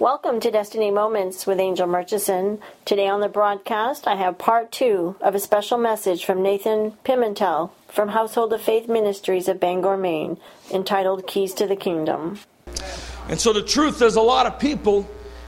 Welcome 0.00 0.38
to 0.42 0.52
Destiny 0.52 0.92
Moments 0.92 1.44
with 1.44 1.58
Angel 1.58 1.88
Murchison. 1.88 2.60
Today 2.84 3.08
on 3.08 3.20
the 3.20 3.28
broadcast, 3.28 4.06
I 4.06 4.14
have 4.14 4.38
part 4.38 4.70
two 4.70 5.16
of 5.20 5.34
a 5.34 5.40
special 5.40 5.76
message 5.76 6.24
from 6.24 6.40
Nathan 6.40 6.92
Pimentel 7.04 7.72
from 7.88 8.10
Household 8.10 8.52
of 8.52 8.62
Faith 8.62 8.88
Ministries 8.88 9.48
of 9.48 9.58
Bangor, 9.58 9.96
Maine, 9.96 10.36
entitled 10.70 11.26
Keys 11.26 11.52
to 11.54 11.66
the 11.66 11.74
Kingdom. 11.74 12.38
And 13.28 13.40
so 13.40 13.52
the 13.52 13.60
truth 13.60 14.00
is, 14.00 14.14
a 14.14 14.22
lot 14.22 14.46
of 14.46 14.60
people 14.60 15.04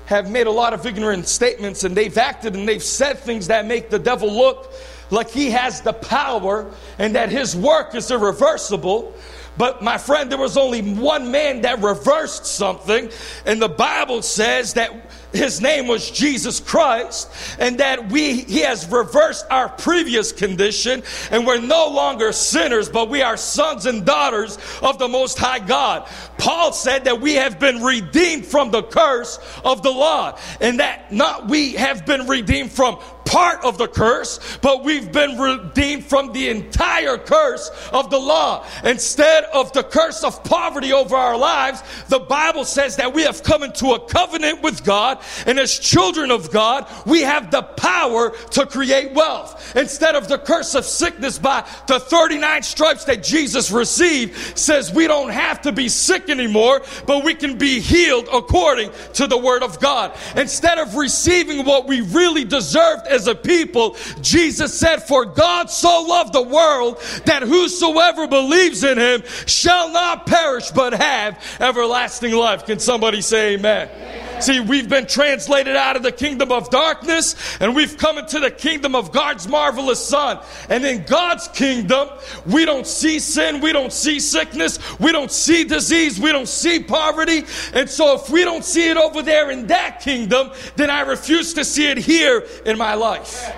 have 0.06 0.28
made 0.28 0.48
a 0.48 0.50
lot 0.50 0.74
of 0.74 0.84
ignorant 0.84 1.28
statements 1.28 1.84
and 1.84 1.96
they've 1.96 2.18
acted 2.18 2.56
and 2.56 2.66
they've 2.66 2.82
said 2.82 3.20
things 3.20 3.46
that 3.46 3.66
make 3.66 3.88
the 3.88 4.00
devil 4.00 4.28
look 4.28 4.72
like 5.10 5.30
he 5.30 5.50
has 5.50 5.80
the 5.80 5.92
power 5.92 6.68
and 6.98 7.14
that 7.14 7.28
his 7.28 7.54
work 7.54 7.94
is 7.94 8.10
irreversible. 8.10 9.14
But 9.60 9.82
my 9.82 9.98
friend, 9.98 10.32
there 10.32 10.38
was 10.38 10.56
only 10.56 10.80
one 10.80 11.30
man 11.30 11.60
that 11.60 11.82
reversed 11.82 12.46
something, 12.46 13.10
and 13.44 13.60
the 13.60 13.68
Bible 13.68 14.22
says 14.22 14.72
that 14.72 14.90
his 15.34 15.60
name 15.60 15.86
was 15.86 16.10
Jesus 16.10 16.60
Christ, 16.60 17.30
and 17.58 17.76
that 17.76 18.10
we 18.10 18.40
he 18.40 18.60
has 18.60 18.90
reversed 18.90 19.44
our 19.50 19.68
previous 19.68 20.32
condition, 20.32 21.02
and 21.30 21.46
we're 21.46 21.60
no 21.60 21.88
longer 21.88 22.32
sinners, 22.32 22.88
but 22.88 23.10
we 23.10 23.20
are 23.20 23.36
sons 23.36 23.84
and 23.84 24.06
daughters 24.06 24.56
of 24.80 24.98
the 24.98 25.08
Most 25.08 25.38
High 25.38 25.58
God. 25.58 26.08
Paul 26.38 26.72
said 26.72 27.04
that 27.04 27.20
we 27.20 27.34
have 27.34 27.60
been 27.60 27.82
redeemed 27.82 28.46
from 28.46 28.70
the 28.70 28.82
curse 28.82 29.38
of 29.62 29.82
the 29.82 29.90
law, 29.90 30.38
and 30.62 30.80
that 30.80 31.12
not 31.12 31.48
we 31.48 31.72
have 31.74 32.06
been 32.06 32.26
redeemed 32.26 32.72
from 32.72 32.98
part 33.30 33.64
of 33.64 33.78
the 33.78 33.86
curse, 33.86 34.40
but 34.60 34.82
we've 34.82 35.12
been 35.12 35.38
redeemed 35.38 36.04
from 36.04 36.32
the 36.32 36.48
entire 36.48 37.16
curse 37.16 37.70
of 37.92 38.10
the 38.10 38.18
law. 38.18 38.66
Instead 38.82 39.44
of 39.44 39.72
the 39.72 39.84
curse 39.84 40.24
of 40.24 40.42
poverty 40.42 40.92
over 40.92 41.14
our 41.14 41.38
lives, 41.38 41.80
the 42.08 42.18
Bible 42.18 42.64
says 42.64 42.96
that 42.96 43.14
we 43.14 43.22
have 43.22 43.44
come 43.44 43.62
into 43.62 43.92
a 43.92 44.00
covenant 44.00 44.62
with 44.62 44.82
God, 44.84 45.22
and 45.46 45.60
as 45.60 45.78
children 45.78 46.32
of 46.32 46.50
God, 46.50 46.88
we 47.06 47.20
have 47.20 47.52
the 47.52 47.62
power 47.62 48.30
to 48.30 48.66
create 48.66 49.12
wealth. 49.12 49.76
Instead 49.76 50.16
of 50.16 50.26
the 50.26 50.38
curse 50.38 50.74
of 50.74 50.84
sickness 50.84 51.38
by 51.38 51.64
the 51.86 52.00
39 52.00 52.64
stripes 52.64 53.04
that 53.04 53.22
Jesus 53.22 53.70
received, 53.70 54.58
says 54.58 54.92
we 54.92 55.06
don't 55.06 55.30
have 55.30 55.62
to 55.62 55.70
be 55.70 55.88
sick 55.88 56.28
anymore, 56.28 56.82
but 57.06 57.24
we 57.24 57.34
can 57.34 57.56
be 57.56 57.78
healed 57.78 58.26
according 58.32 58.90
to 59.12 59.28
the 59.28 59.38
word 59.38 59.62
of 59.62 59.78
God. 59.78 60.16
Instead 60.34 60.78
of 60.78 60.96
receiving 60.96 61.64
what 61.64 61.86
we 61.86 62.00
really 62.00 62.44
deserved 62.44 63.06
as 63.06 63.19
a 63.26 63.34
people, 63.34 63.96
Jesus 64.20 64.78
said, 64.78 64.98
For 64.98 65.24
God 65.24 65.70
so 65.70 66.02
loved 66.02 66.32
the 66.32 66.42
world 66.42 66.98
that 67.26 67.42
whosoever 67.42 68.26
believes 68.26 68.84
in 68.84 68.98
him 68.98 69.22
shall 69.46 69.92
not 69.92 70.26
perish 70.26 70.70
but 70.70 70.94
have 70.94 71.42
everlasting 71.60 72.34
life. 72.34 72.66
Can 72.66 72.78
somebody 72.78 73.20
say 73.20 73.54
amen? 73.54 73.88
amen. 73.88 74.29
See, 74.40 74.60
we've 74.60 74.88
been 74.88 75.06
translated 75.06 75.76
out 75.76 75.96
of 75.96 76.02
the 76.02 76.12
kingdom 76.12 76.52
of 76.52 76.70
darkness 76.70 77.34
and 77.60 77.74
we've 77.74 77.96
come 77.96 78.18
into 78.18 78.40
the 78.40 78.50
kingdom 78.50 78.94
of 78.94 79.12
God's 79.12 79.46
marvelous 79.48 80.04
Son. 80.04 80.38
And 80.68 80.84
in 80.84 81.04
God's 81.04 81.48
kingdom, 81.48 82.08
we 82.46 82.64
don't 82.64 82.86
see 82.86 83.18
sin, 83.18 83.60
we 83.60 83.72
don't 83.72 83.92
see 83.92 84.20
sickness, 84.20 84.78
we 84.98 85.12
don't 85.12 85.30
see 85.30 85.64
disease, 85.64 86.18
we 86.20 86.32
don't 86.32 86.48
see 86.48 86.82
poverty. 86.82 87.44
And 87.72 87.88
so 87.88 88.14
if 88.14 88.30
we 88.30 88.44
don't 88.44 88.64
see 88.64 88.88
it 88.88 88.96
over 88.96 89.22
there 89.22 89.50
in 89.50 89.66
that 89.68 90.00
kingdom, 90.00 90.50
then 90.76 90.90
I 90.90 91.00
refuse 91.02 91.54
to 91.54 91.64
see 91.64 91.88
it 91.88 91.98
here 91.98 92.46
in 92.64 92.78
my 92.78 92.94
life. 92.94 93.50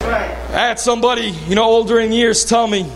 I 0.00 0.66
had 0.66 0.78
somebody, 0.78 1.28
you 1.48 1.54
know, 1.54 1.64
older 1.64 1.98
in 2.00 2.12
years 2.12 2.44
tell 2.44 2.66
me 2.66 2.90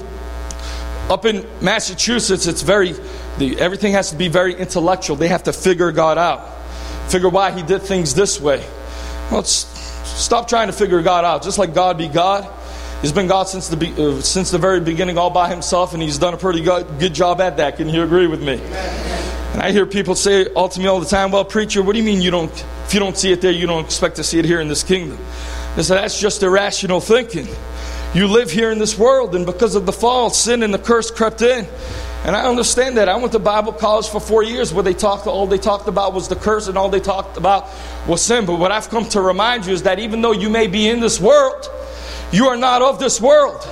up 1.09 1.25
in 1.25 1.47
Massachusetts, 1.61 2.47
it's 2.47 2.63
very, 2.63 2.95
the, 3.39 3.59
everything 3.61 3.93
has 3.93 4.11
to 4.11 4.17
be 4.17 4.29
very 4.29 4.55
intellectual. 4.55 5.17
They 5.17 5.29
have 5.29 5.45
to 5.45 5.53
figure 5.53 5.93
God 5.93 6.19
out, 6.19 6.41
figure 7.09 7.29
why 7.29 7.51
He 7.53 7.63
did 7.63 7.83
things 7.83 8.15
this 8.15 8.41
way. 8.41 8.65
Well, 9.31 9.43
stop 9.45 10.49
trying 10.49 10.69
to 10.69 10.73
figure 10.73 11.03
God 11.03 11.25
out. 11.25 11.43
Just 11.43 11.59
like 11.59 11.75
God 11.75 11.99
be 11.99 12.09
God, 12.09 12.49
He's 13.03 13.13
been 13.13 13.27
God 13.27 13.49
since 13.49 13.69
the, 13.69 14.19
uh, 14.19 14.21
since 14.21 14.51
the 14.51 14.59
very 14.59 14.81
beginning, 14.81 15.19
all 15.19 15.31
by 15.31 15.49
Himself, 15.49 15.95
and 15.95 16.03
He's 16.03 16.19
done 16.19 16.35
a 16.35 16.39
pretty 16.39 16.63
good, 16.63 16.87
good 16.99 17.15
job 17.15 17.41
at 17.41 17.59
that. 17.59 17.77
Can 17.77 17.89
you 17.89 18.03
agree 18.03 18.27
with 18.27 18.43
me? 18.43 18.61
And 19.53 19.63
I 19.63 19.73
hear 19.73 19.87
people 19.87 20.15
say 20.15 20.47
all 20.47 20.69
to 20.69 20.81
me 20.81 20.87
all 20.87 21.01
the 21.01 21.07
time, 21.07 21.31
"Well, 21.31 21.45
preacher, 21.45 21.83
what 21.83 21.93
do 21.93 21.99
you 21.99 22.05
mean 22.05 22.21
you 22.21 22.31
don't? 22.31 22.53
If 22.87 22.95
you 22.95 23.01
don't 23.01 23.17
see 23.17 23.33
it 23.33 23.41
there, 23.41 23.53
you 23.53 23.67
don't 23.67 23.85
expect 23.85 24.17
to 24.17 24.25
see 24.25 24.39
it 24.39 24.45
here 24.45 24.61
in 24.61 24.69
this 24.69 24.83
kingdom?" 24.83 25.19
I 25.77 25.83
said, 25.83 25.97
"That's 25.97 26.21
just 26.21 26.43
irrational 26.43 27.01
thinking." 27.01 27.49
You 28.15 28.29
live 28.29 28.51
here 28.51 28.71
in 28.71 28.79
this 28.79 28.97
world, 28.97 29.35
and 29.35 29.45
because 29.45 29.75
of 29.75 29.85
the 29.85 29.93
fall, 29.93 30.31
sin 30.31 30.63
and 30.63 30.73
the 30.73 30.79
curse 30.79 31.11
crept 31.11 31.43
in. 31.43 31.67
And 32.27 32.35
I 32.35 32.49
understand 32.49 32.97
that. 32.97 33.09
I 33.09 33.15
went 33.15 33.31
to 33.35 33.39
Bible 33.39 33.73
college 33.73 34.09
for 34.09 34.19
four 34.19 34.43
years 34.43 34.75
where 34.75 34.83
they 34.83 34.95
talked, 34.95 35.29
all 35.29 35.47
they 35.47 35.59
talked 35.59 35.87
about 35.87 36.13
was 36.13 36.27
the 36.27 36.35
curse 36.35 36.67
and 36.67 36.77
all 36.77 36.89
they 36.89 36.99
talked 36.99 37.37
about 37.37 37.69
was 38.09 38.21
sin. 38.21 38.47
But 38.47 38.59
what 38.59 38.73
I've 38.73 38.89
come 38.89 39.09
to 39.11 39.21
remind 39.21 39.65
you 39.65 39.73
is 39.73 39.85
that 39.85 40.01
even 40.01 40.23
though 40.23 40.33
you 40.33 40.51
may 40.51 40.67
be 40.67 40.89
in 40.89 40.99
this 40.99 41.21
world, 41.21 41.71
you 42.33 42.49
are 42.49 42.57
not 42.57 42.83
of 42.83 42.99
this 42.99 43.21
world. 43.21 43.63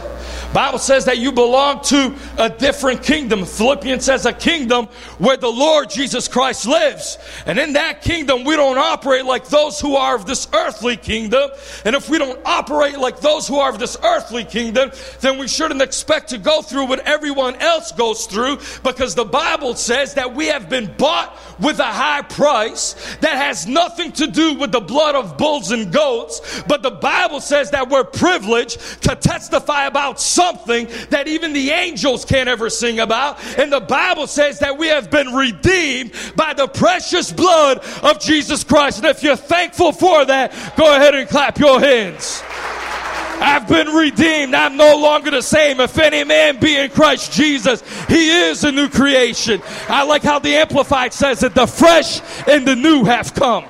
Bible 0.55 0.79
says 0.79 1.05
that 1.07 1.19
you 1.19 1.33
belong 1.33 1.83
to 1.83 2.15
a 2.39 2.49
different 2.49 3.03
kingdom. 3.03 3.45
Philippians 3.45 4.05
says 4.05 4.25
a 4.25 4.33
kingdom 4.33 4.87
where 5.19 5.37
the 5.37 5.51
Lord 5.51 5.91
Jesus 5.91 6.29
Christ 6.29 6.65
lives. 6.67 7.19
And 7.45 7.59
in 7.59 7.73
that 7.73 8.03
kingdom, 8.03 8.45
we 8.45 8.55
don't 8.55 8.79
operate 8.79 9.25
like 9.25 9.49
those 9.49 9.81
who 9.81 9.97
are 9.97 10.15
of 10.15 10.27
this 10.27 10.47
earthly 10.55 10.97
kingdom. 10.97 11.51
And 11.85 11.97
if 11.97 12.09
we 12.09 12.19
don't 12.19 12.41
operate 12.45 12.99
like 12.99 13.19
those 13.19 13.49
who 13.49 13.59
are 13.59 13.69
of 13.69 13.81
this 13.81 13.97
earthly 14.05 14.45
kingdom, 14.45 14.93
then 15.21 15.39
we 15.39 15.49
shouldn't 15.49 15.83
expect 15.83 16.29
to 16.31 16.39
go 16.39 16.63
through 16.63 16.87
what 16.87 17.01
everyone 17.01 17.57
else 17.57 17.91
goes 17.91 18.27
through 18.27 18.59
because 18.85 19.17
the 19.17 19.25
Bible 19.25 19.75
says 19.75 20.15
that 20.15 20.37
we 20.37 20.47
have 20.47 20.69
been 20.69 20.95
bought 20.97 21.37
with 21.59 21.79
a 21.79 21.85
high 21.85 22.23
price 22.23 22.95
that 23.21 23.37
has 23.37 23.67
nothing 23.67 24.13
to 24.13 24.27
do 24.27 24.55
with 24.55 24.73
the 24.73 24.81
blood 24.81 25.15
of 25.15 25.37
bulls 25.37 25.71
and 25.71 25.93
goats. 25.93 26.63
But 26.67 26.83
the 26.83 26.91
Bible 26.91 27.41
says 27.41 27.71
that 27.71 27.89
we're 27.89 28.05
privileged 28.05 29.03
to 29.03 29.15
testify 29.15 29.87
about 29.87 30.21
something 30.21 30.89
that 31.11 31.29
even 31.29 31.53
the 31.53 31.71
angels 31.71 32.25
can't 32.25 32.49
ever 32.49 32.71
sing 32.71 33.01
about. 33.01 33.43
And 33.59 33.73
the 33.73 33.81
Bible 33.81 34.27
says 34.27 34.59
that 34.61 34.77
we 34.79 34.89
have 34.89 35.11
been 35.11 35.35
redeemed 35.35 36.13
by 36.37 36.55
the 36.55 36.69
precious 36.69 37.33
blood 37.33 37.79
of 38.03 38.21
Jesus 38.21 38.65
Christ. 38.65 38.99
And 38.99 39.07
if 39.07 39.23
you're 39.23 39.37
thankful 39.37 39.93
for 39.93 40.25
that, 40.25 40.53
go 40.77 40.95
ahead 40.95 41.15
and 41.15 41.29
clap 41.29 41.59
your 41.59 41.81
hands. 41.81 42.43
I've 43.41 43.69
been 43.69 43.89
redeemed. 43.89 44.55
I'm 44.55 44.77
no 44.77 44.97
longer 44.97 45.31
the 45.31 45.43
same. 45.43 45.81
If 45.81 45.99
any 45.99 46.25
man 46.25 46.59
be 46.61 46.77
in 46.77 46.91
Christ 46.91 47.33
Jesus, 47.33 47.83
he 48.07 48.31
is 48.49 48.65
a 48.65 48.73
new 48.73 48.89
creation. 48.89 49.63
I 49.89 50.05
like 50.05 50.23
how 50.23 50.39
the 50.39 50.55
Amplified 50.55 51.13
says 51.13 51.41
that 51.41 51.55
the 51.55 51.67
fresh 51.67 52.21
and 52.49 52.67
the 52.67 52.77
new 52.77 53.05
have 53.05 53.35
come. 53.35 53.65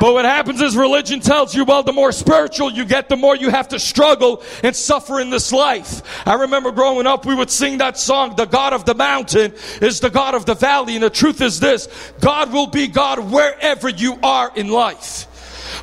But 0.00 0.14
what 0.14 0.24
happens 0.24 0.62
is 0.62 0.78
religion 0.78 1.20
tells 1.20 1.54
you, 1.54 1.64
well, 1.64 1.82
the 1.82 1.92
more 1.92 2.10
spiritual 2.10 2.72
you 2.72 2.86
get, 2.86 3.10
the 3.10 3.18
more 3.18 3.36
you 3.36 3.50
have 3.50 3.68
to 3.68 3.78
struggle 3.78 4.42
and 4.64 4.74
suffer 4.74 5.20
in 5.20 5.28
this 5.28 5.52
life. 5.52 6.26
I 6.26 6.34
remember 6.34 6.72
growing 6.72 7.06
up, 7.06 7.26
we 7.26 7.34
would 7.34 7.50
sing 7.50 7.76
that 7.78 7.98
song, 7.98 8.34
the 8.34 8.46
God 8.46 8.72
of 8.72 8.86
the 8.86 8.94
mountain 8.94 9.52
is 9.82 10.00
the 10.00 10.08
God 10.08 10.34
of 10.34 10.46
the 10.46 10.54
valley. 10.54 10.94
And 10.94 11.04
the 11.04 11.10
truth 11.10 11.42
is 11.42 11.60
this, 11.60 11.86
God 12.18 12.50
will 12.50 12.68
be 12.68 12.86
God 12.86 13.30
wherever 13.30 13.90
you 13.90 14.18
are 14.22 14.50
in 14.56 14.68
life. 14.68 15.26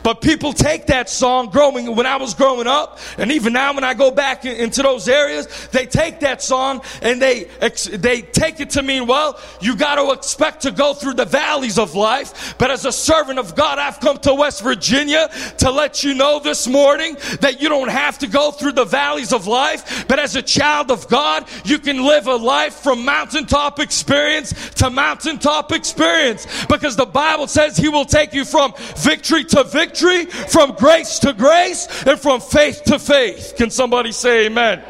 But 0.03 0.21
people 0.21 0.53
take 0.53 0.87
that 0.87 1.09
song 1.09 1.49
growing 1.49 1.95
when 1.95 2.05
I 2.05 2.17
was 2.17 2.33
growing 2.33 2.67
up, 2.67 2.99
and 3.17 3.31
even 3.31 3.53
now 3.53 3.73
when 3.73 3.83
I 3.83 3.93
go 3.93 4.11
back 4.11 4.45
into 4.45 4.81
those 4.81 5.07
areas, 5.07 5.67
they 5.71 5.85
take 5.85 6.19
that 6.21 6.41
song 6.41 6.81
and 7.01 7.21
they 7.21 7.45
they 7.91 8.21
take 8.21 8.59
it 8.59 8.71
to 8.71 8.83
mean, 8.83 9.07
well, 9.07 9.39
you 9.61 9.75
got 9.75 9.95
to 9.95 10.11
expect 10.11 10.61
to 10.61 10.71
go 10.71 10.93
through 10.93 11.15
the 11.15 11.25
valleys 11.25 11.77
of 11.77 11.95
life. 11.95 12.55
But 12.57 12.71
as 12.71 12.85
a 12.85 12.91
servant 12.91 13.39
of 13.39 13.55
God, 13.55 13.79
I've 13.79 13.99
come 13.99 14.17
to 14.19 14.33
West 14.33 14.63
Virginia 14.63 15.29
to 15.59 15.71
let 15.71 16.03
you 16.03 16.13
know 16.13 16.39
this 16.39 16.67
morning 16.67 17.15
that 17.41 17.61
you 17.61 17.69
don't 17.69 17.89
have 17.89 18.19
to 18.19 18.27
go 18.27 18.51
through 18.51 18.73
the 18.73 18.85
valleys 18.85 19.33
of 19.33 19.47
life. 19.47 20.05
But 20.07 20.19
as 20.19 20.35
a 20.35 20.41
child 20.41 20.91
of 20.91 21.07
God, 21.07 21.47
you 21.65 21.79
can 21.79 22.03
live 22.03 22.27
a 22.27 22.35
life 22.35 22.75
from 22.75 23.05
mountaintop 23.05 23.79
experience 23.79 24.53
to 24.75 24.89
mountaintop 24.89 25.71
experience 25.71 26.47
because 26.67 26.95
the 26.95 27.05
Bible 27.05 27.47
says 27.47 27.77
He 27.77 27.89
will 27.89 28.05
take 28.05 28.33
you 28.33 28.45
from 28.45 28.73
victory 28.97 29.43
to 29.45 29.63
victory 29.63 29.86
victory 29.87 30.25
from 30.25 30.73
grace 30.73 31.19
to 31.19 31.33
grace 31.33 31.87
and 32.05 32.19
from 32.19 32.41
faith 32.41 32.83
to 32.85 32.99
faith. 32.99 33.53
Can 33.57 33.69
somebody 33.69 34.11
say 34.11 34.47
amen? 34.47 34.83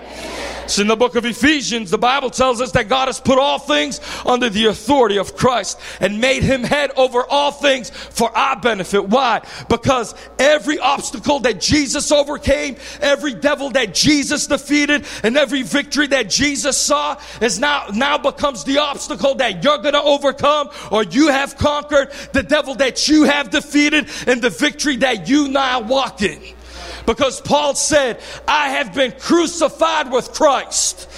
So 0.67 0.81
in 0.81 0.89
the 0.89 0.97
book 0.97 1.15
of 1.15 1.25
Ephesians, 1.25 1.91
the 1.91 1.97
Bible 1.97 2.29
tells 2.29 2.59
us 2.59 2.71
that 2.73 2.89
God 2.89 3.07
has 3.07 3.21
put 3.21 3.39
all 3.39 3.57
things 3.57 4.01
under 4.25 4.49
the 4.49 4.65
authority 4.65 5.17
of 5.17 5.35
Christ 5.35 5.79
and 6.01 6.19
made 6.19 6.43
him 6.43 6.61
head 6.61 6.91
over 6.97 7.25
all 7.25 7.51
things 7.51 7.89
for 7.89 8.35
our 8.37 8.59
benefit. 8.59 9.07
Why? 9.07 9.41
Because 9.69 10.13
every 10.37 10.77
obstacle 10.77 11.39
that 11.39 11.61
Jesus 11.61 12.11
overcame, 12.11 12.75
every 13.01 13.33
devil 13.33 13.69
that 13.71 13.93
Jesus 13.93 14.47
defeated, 14.47 15.05
and 15.23 15.37
every 15.37 15.63
victory 15.63 16.07
that 16.07 16.29
Jesus 16.29 16.77
saw 16.77 17.17
is 17.41 17.59
now, 17.59 17.87
now 17.93 18.17
becomes 18.17 18.65
the 18.65 18.79
obstacle 18.79 19.35
that 19.35 19.63
you're 19.63 19.77
going 19.77 19.93
to 19.93 20.01
overcome 20.01 20.69
or 20.91 21.03
you 21.03 21.29
have 21.29 21.57
conquered, 21.57 22.11
the 22.33 22.43
devil 22.43 22.75
that 22.75 23.07
you 23.07 23.23
have 23.23 23.49
defeated, 23.49 24.09
and 24.27 24.41
the 24.41 24.49
victory 24.49 24.97
that 24.97 25.29
you 25.29 25.47
now 25.47 25.79
walk 25.79 26.21
in. 26.21 26.56
Because 27.07 27.39
Paul 27.39 27.73
said, 27.73 28.21
I 28.47 28.69
have 28.71 28.93
been 28.93 29.13
crucified 29.13 30.11
with 30.11 30.33
Christ. 30.33 31.09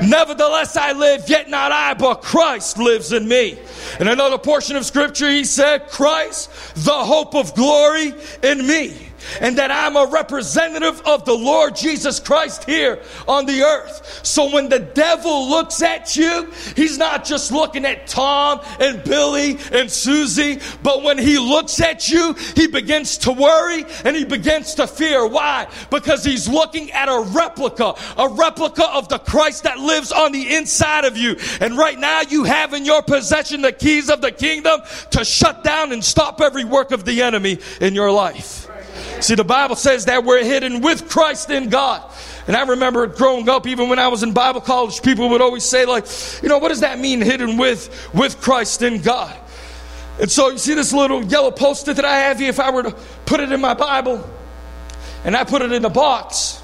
Nevertheless, 0.00 0.76
I 0.76 0.92
live, 0.92 1.26
yet 1.26 1.48
not 1.48 1.72
I, 1.72 1.94
but 1.94 2.22
Christ 2.22 2.76
lives 2.76 3.12
in 3.12 3.26
me. 3.26 3.58
In 3.98 4.08
another 4.08 4.36
portion 4.36 4.76
of 4.76 4.84
scripture, 4.84 5.30
he 5.30 5.44
said, 5.44 5.88
Christ, 5.88 6.50
the 6.84 6.92
hope 6.92 7.34
of 7.34 7.54
glory 7.54 8.12
in 8.42 8.66
me 8.66 9.07
and 9.40 9.58
that 9.58 9.70
I'm 9.70 9.96
a 9.96 10.06
representative 10.06 11.00
of 11.06 11.24
the 11.24 11.34
Lord 11.34 11.76
Jesus 11.76 12.20
Christ 12.20 12.64
here 12.64 13.00
on 13.26 13.46
the 13.46 13.62
earth. 13.62 14.20
So 14.22 14.52
when 14.52 14.68
the 14.68 14.78
devil 14.78 15.48
looks 15.48 15.82
at 15.82 16.16
you, 16.16 16.50
he's 16.76 16.98
not 16.98 17.24
just 17.24 17.52
looking 17.52 17.84
at 17.84 18.06
Tom 18.06 18.60
and 18.80 19.02
Billy 19.04 19.58
and 19.72 19.90
Susie, 19.90 20.60
but 20.82 21.02
when 21.02 21.18
he 21.18 21.38
looks 21.38 21.80
at 21.80 22.08
you, 22.08 22.34
he 22.54 22.66
begins 22.66 23.18
to 23.18 23.32
worry 23.32 23.84
and 24.04 24.16
he 24.16 24.24
begins 24.24 24.74
to 24.74 24.86
fear. 24.86 25.26
Why? 25.26 25.66
Because 25.90 26.24
he's 26.24 26.48
looking 26.48 26.90
at 26.92 27.08
a 27.08 27.20
replica, 27.30 27.94
a 28.16 28.28
replica 28.28 28.86
of 28.88 29.08
the 29.08 29.18
Christ 29.18 29.64
that 29.64 29.78
lives 29.78 30.12
on 30.12 30.32
the 30.32 30.54
inside 30.54 31.04
of 31.04 31.16
you. 31.16 31.36
And 31.60 31.76
right 31.76 31.98
now 31.98 32.22
you 32.22 32.44
have 32.44 32.74
in 32.74 32.84
your 32.84 33.02
possession 33.02 33.62
the 33.62 33.72
keys 33.72 34.10
of 34.10 34.20
the 34.20 34.32
kingdom 34.32 34.80
to 35.10 35.24
shut 35.24 35.64
down 35.64 35.92
and 35.92 36.04
stop 36.04 36.40
every 36.40 36.64
work 36.64 36.92
of 36.92 37.04
the 37.04 37.22
enemy 37.22 37.58
in 37.80 37.94
your 37.94 38.10
life. 38.10 38.67
See, 39.20 39.34
the 39.34 39.44
Bible 39.44 39.76
says 39.76 40.04
that 40.04 40.24
we're 40.24 40.44
hidden 40.44 40.80
with 40.80 41.08
Christ 41.08 41.50
in 41.50 41.68
God. 41.68 42.02
And 42.46 42.56
I 42.56 42.64
remember 42.64 43.06
growing 43.06 43.48
up, 43.48 43.66
even 43.66 43.88
when 43.88 43.98
I 43.98 44.08
was 44.08 44.22
in 44.22 44.32
Bible 44.32 44.60
college, 44.60 45.02
people 45.02 45.28
would 45.30 45.40
always 45.40 45.64
say, 45.64 45.84
like, 45.86 46.06
you 46.42 46.48
know, 46.48 46.58
what 46.58 46.68
does 46.68 46.80
that 46.80 46.98
mean, 46.98 47.20
hidden 47.20 47.56
with, 47.56 48.10
with 48.14 48.40
Christ 48.40 48.82
in 48.82 49.02
God? 49.02 49.36
And 50.20 50.30
so 50.30 50.50
you 50.50 50.58
see 50.58 50.74
this 50.74 50.92
little 50.92 51.22
yellow 51.24 51.50
post-it 51.50 51.96
that 51.96 52.04
I 52.04 52.18
have 52.20 52.38
here, 52.38 52.48
if 52.48 52.60
I 52.60 52.70
were 52.70 52.84
to 52.84 52.96
put 53.26 53.40
it 53.40 53.52
in 53.52 53.60
my 53.60 53.74
Bible, 53.74 54.28
and 55.24 55.36
I 55.36 55.44
put 55.44 55.62
it 55.62 55.72
in 55.72 55.84
a 55.84 55.90
box, 55.90 56.62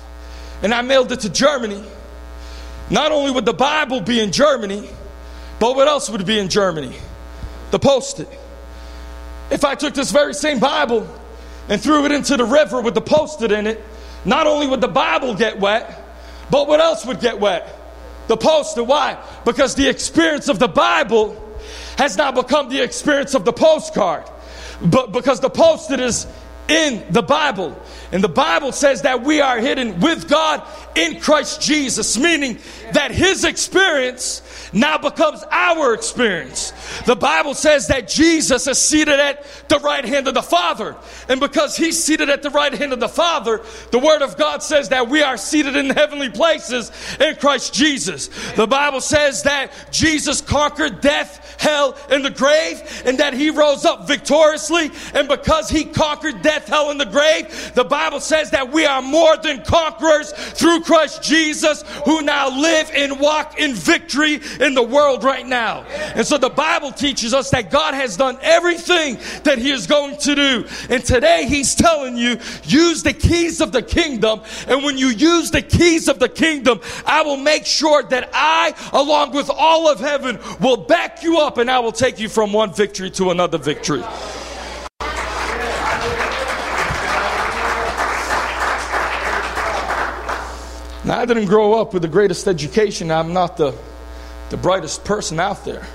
and 0.62 0.72
I 0.72 0.82
mailed 0.82 1.12
it 1.12 1.20
to 1.20 1.30
Germany, 1.30 1.82
not 2.90 3.12
only 3.12 3.30
would 3.30 3.44
the 3.44 3.52
Bible 3.52 4.00
be 4.00 4.20
in 4.20 4.32
Germany, 4.32 4.88
but 5.58 5.76
what 5.76 5.88
else 5.88 6.08
would 6.08 6.24
be 6.26 6.38
in 6.38 6.48
Germany? 6.48 6.94
The 7.70 7.78
post-it. 7.78 8.28
If 9.50 9.64
I 9.64 9.74
took 9.74 9.94
this 9.94 10.10
very 10.10 10.34
same 10.34 10.58
Bible 10.58 11.08
and 11.68 11.80
threw 11.80 12.04
it 12.04 12.12
into 12.12 12.36
the 12.36 12.44
river 12.44 12.80
with 12.80 12.94
the 12.94 13.00
post-it 13.00 13.52
in 13.52 13.66
it, 13.66 13.82
not 14.24 14.46
only 14.46 14.66
would 14.66 14.80
the 14.80 14.88
Bible 14.88 15.34
get 15.34 15.58
wet, 15.58 16.02
but 16.50 16.68
what 16.68 16.80
else 16.80 17.04
would 17.06 17.20
get 17.20 17.40
wet? 17.40 17.80
The 18.28 18.36
post-it. 18.36 18.82
Why? 18.82 19.18
Because 19.44 19.74
the 19.74 19.88
experience 19.88 20.48
of 20.48 20.58
the 20.58 20.68
Bible 20.68 21.40
has 21.98 22.16
now 22.16 22.32
become 22.32 22.68
the 22.68 22.82
experience 22.82 23.34
of 23.34 23.44
the 23.44 23.52
postcard. 23.52 24.24
But 24.82 25.12
because 25.12 25.40
the 25.40 25.50
post-it 25.50 26.00
is 26.00 26.26
in 26.68 27.04
the 27.10 27.22
Bible. 27.22 27.78
And 28.12 28.22
the 28.22 28.28
Bible 28.28 28.72
says 28.72 29.02
that 29.02 29.22
we 29.22 29.40
are 29.40 29.58
hidden 29.58 30.00
with 30.00 30.28
God 30.28 30.62
in 30.94 31.20
Christ 31.20 31.60
Jesus, 31.60 32.18
meaning 32.18 32.58
that 32.92 33.10
his 33.10 33.44
experience 33.44 34.63
now 34.74 34.98
becomes 34.98 35.44
our 35.50 35.94
experience. 35.94 36.72
The 37.06 37.14
Bible 37.14 37.54
says 37.54 37.86
that 37.86 38.08
Jesus 38.08 38.66
is 38.66 38.78
seated 38.78 39.20
at 39.20 39.68
the 39.68 39.78
right 39.78 40.04
hand 40.04 40.26
of 40.28 40.34
the 40.34 40.42
Father. 40.42 40.96
And 41.28 41.40
because 41.40 41.76
he's 41.76 42.02
seated 42.02 42.28
at 42.28 42.42
the 42.42 42.50
right 42.50 42.72
hand 42.72 42.92
of 42.92 43.00
the 43.00 43.08
Father, 43.08 43.62
the 43.92 43.98
Word 43.98 44.22
of 44.22 44.36
God 44.36 44.62
says 44.62 44.88
that 44.88 45.08
we 45.08 45.22
are 45.22 45.36
seated 45.36 45.76
in 45.76 45.90
heavenly 45.90 46.28
places 46.28 46.90
in 47.20 47.36
Christ 47.36 47.72
Jesus. 47.72 48.28
The 48.56 48.66
Bible 48.66 49.00
says 49.00 49.44
that 49.44 49.72
Jesus 49.92 50.40
conquered 50.40 51.00
death, 51.00 51.56
hell, 51.60 51.96
and 52.10 52.24
the 52.24 52.30
grave, 52.30 53.02
and 53.06 53.18
that 53.18 53.34
he 53.34 53.50
rose 53.50 53.84
up 53.84 54.08
victoriously. 54.08 54.90
And 55.14 55.28
because 55.28 55.70
he 55.70 55.84
conquered 55.84 56.42
death, 56.42 56.66
hell, 56.66 56.90
and 56.90 57.00
the 57.00 57.06
grave, 57.06 57.72
the 57.74 57.84
Bible 57.84 58.20
says 58.20 58.50
that 58.50 58.72
we 58.72 58.84
are 58.86 59.02
more 59.02 59.36
than 59.36 59.62
conquerors 59.62 60.32
through 60.32 60.80
Christ 60.80 61.22
Jesus, 61.22 61.82
who 62.04 62.22
now 62.22 62.48
live 62.48 62.90
and 62.92 63.20
walk 63.20 63.58
in 63.58 63.74
victory 63.74 64.40
in 64.64 64.74
the 64.74 64.82
world 64.82 65.22
right 65.22 65.46
now. 65.46 65.82
And 66.14 66.26
so 66.26 66.38
the 66.38 66.48
Bible 66.48 66.90
teaches 66.90 67.34
us 67.34 67.50
that 67.50 67.70
God 67.70 67.94
has 67.94 68.16
done 68.16 68.38
everything 68.40 69.18
that 69.44 69.58
He 69.58 69.70
is 69.70 69.86
going 69.86 70.16
to 70.18 70.34
do. 70.34 70.66
And 70.88 71.04
today 71.04 71.46
He's 71.46 71.74
telling 71.74 72.16
you, 72.16 72.38
use 72.64 73.02
the 73.02 73.12
keys 73.12 73.60
of 73.60 73.72
the 73.72 73.82
kingdom. 73.82 74.40
And 74.66 74.82
when 74.82 74.96
you 74.98 75.08
use 75.08 75.50
the 75.50 75.62
keys 75.62 76.08
of 76.08 76.18
the 76.18 76.28
kingdom, 76.28 76.80
I 77.06 77.22
will 77.22 77.36
make 77.36 77.66
sure 77.66 78.02
that 78.04 78.30
I, 78.32 78.74
along 78.92 79.32
with 79.32 79.50
all 79.50 79.88
of 79.88 80.00
heaven, 80.00 80.38
will 80.60 80.78
back 80.78 81.22
you 81.22 81.38
up 81.38 81.58
and 81.58 81.70
I 81.70 81.80
will 81.80 81.92
take 81.92 82.18
you 82.18 82.28
from 82.28 82.52
one 82.52 82.72
victory 82.72 83.10
to 83.12 83.30
another 83.30 83.58
victory. 83.58 84.02
Now, 91.06 91.18
I 91.18 91.26
didn't 91.26 91.46
grow 91.46 91.74
up 91.74 91.92
with 91.92 92.00
the 92.00 92.08
greatest 92.08 92.48
education. 92.48 93.10
I'm 93.10 93.34
not 93.34 93.58
the 93.58 93.74
the 94.50 94.56
brightest 94.56 95.04
person 95.04 95.40
out 95.40 95.64
there. 95.64 95.86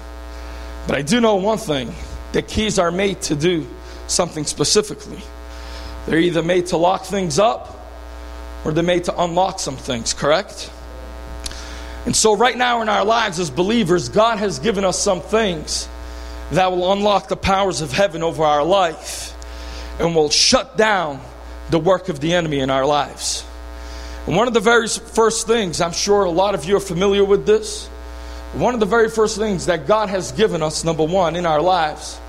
But 0.88 0.98
I 0.98 1.02
do 1.02 1.22
know 1.22 1.36
one 1.36 1.58
thing 1.58 1.94
that 2.32 2.48
keys 2.48 2.80
are 2.80 2.92
made 2.92 3.22
to 3.24 3.36
do 3.36 3.68
something 4.08 4.46
specifically. 4.46 5.20
They're 6.06 6.20
either 6.20 6.42
made 6.42 6.68
to 6.68 6.78
lock 6.78 7.04
things 7.04 7.40
up 7.40 7.76
or 8.66 8.72
they're 8.72 8.84
made 8.84 9.06
to 9.06 9.22
unlock 9.22 9.60
some 9.60 9.78
things, 9.78 10.14
correct? 10.14 10.72
And 12.06 12.16
so, 12.16 12.36
right 12.36 12.58
now 12.58 12.82
in 12.82 12.90
our 12.90 13.06
lives 13.06 13.40
as 13.40 13.50
believers, 13.50 14.10
God 14.10 14.40
has 14.40 14.60
given 14.60 14.84
us 14.84 14.98
some 15.00 15.22
things 15.22 15.88
that 16.52 16.72
will 16.72 16.92
unlock 16.92 17.28
the 17.28 17.38
powers 17.38 17.82
of 17.82 17.92
heaven 17.92 18.24
over 18.24 18.44
our 18.44 18.64
life 18.64 19.36
and 20.00 20.16
will 20.16 20.30
shut 20.30 20.78
down 20.78 21.22
the 21.70 21.80
work 21.80 22.10
of 22.10 22.20
the 22.20 22.34
enemy 22.34 22.60
in 22.60 22.70
our 22.70 22.86
lives. 22.86 23.46
And 24.26 24.36
one 24.36 24.48
of 24.48 24.54
the 24.54 24.60
very 24.60 24.88
first 24.88 25.46
things, 25.46 25.82
I'm 25.82 25.92
sure 25.92 26.24
a 26.24 26.32
lot 26.32 26.56
of 26.56 26.66
you 26.66 26.78
are 26.78 26.82
familiar 26.82 27.24
with 27.24 27.46
this, 27.46 27.90
one 28.54 28.74
of 28.74 28.80
the 28.80 28.86
very 28.88 29.10
first 29.10 29.38
things 29.38 29.68
that 29.68 29.86
God 29.86 30.10
has 30.10 30.32
given 30.32 30.64
us, 30.64 30.84
number 30.84 31.04
one, 31.04 31.36
in 31.36 31.46
our 31.46 31.62
lives, 31.62 32.20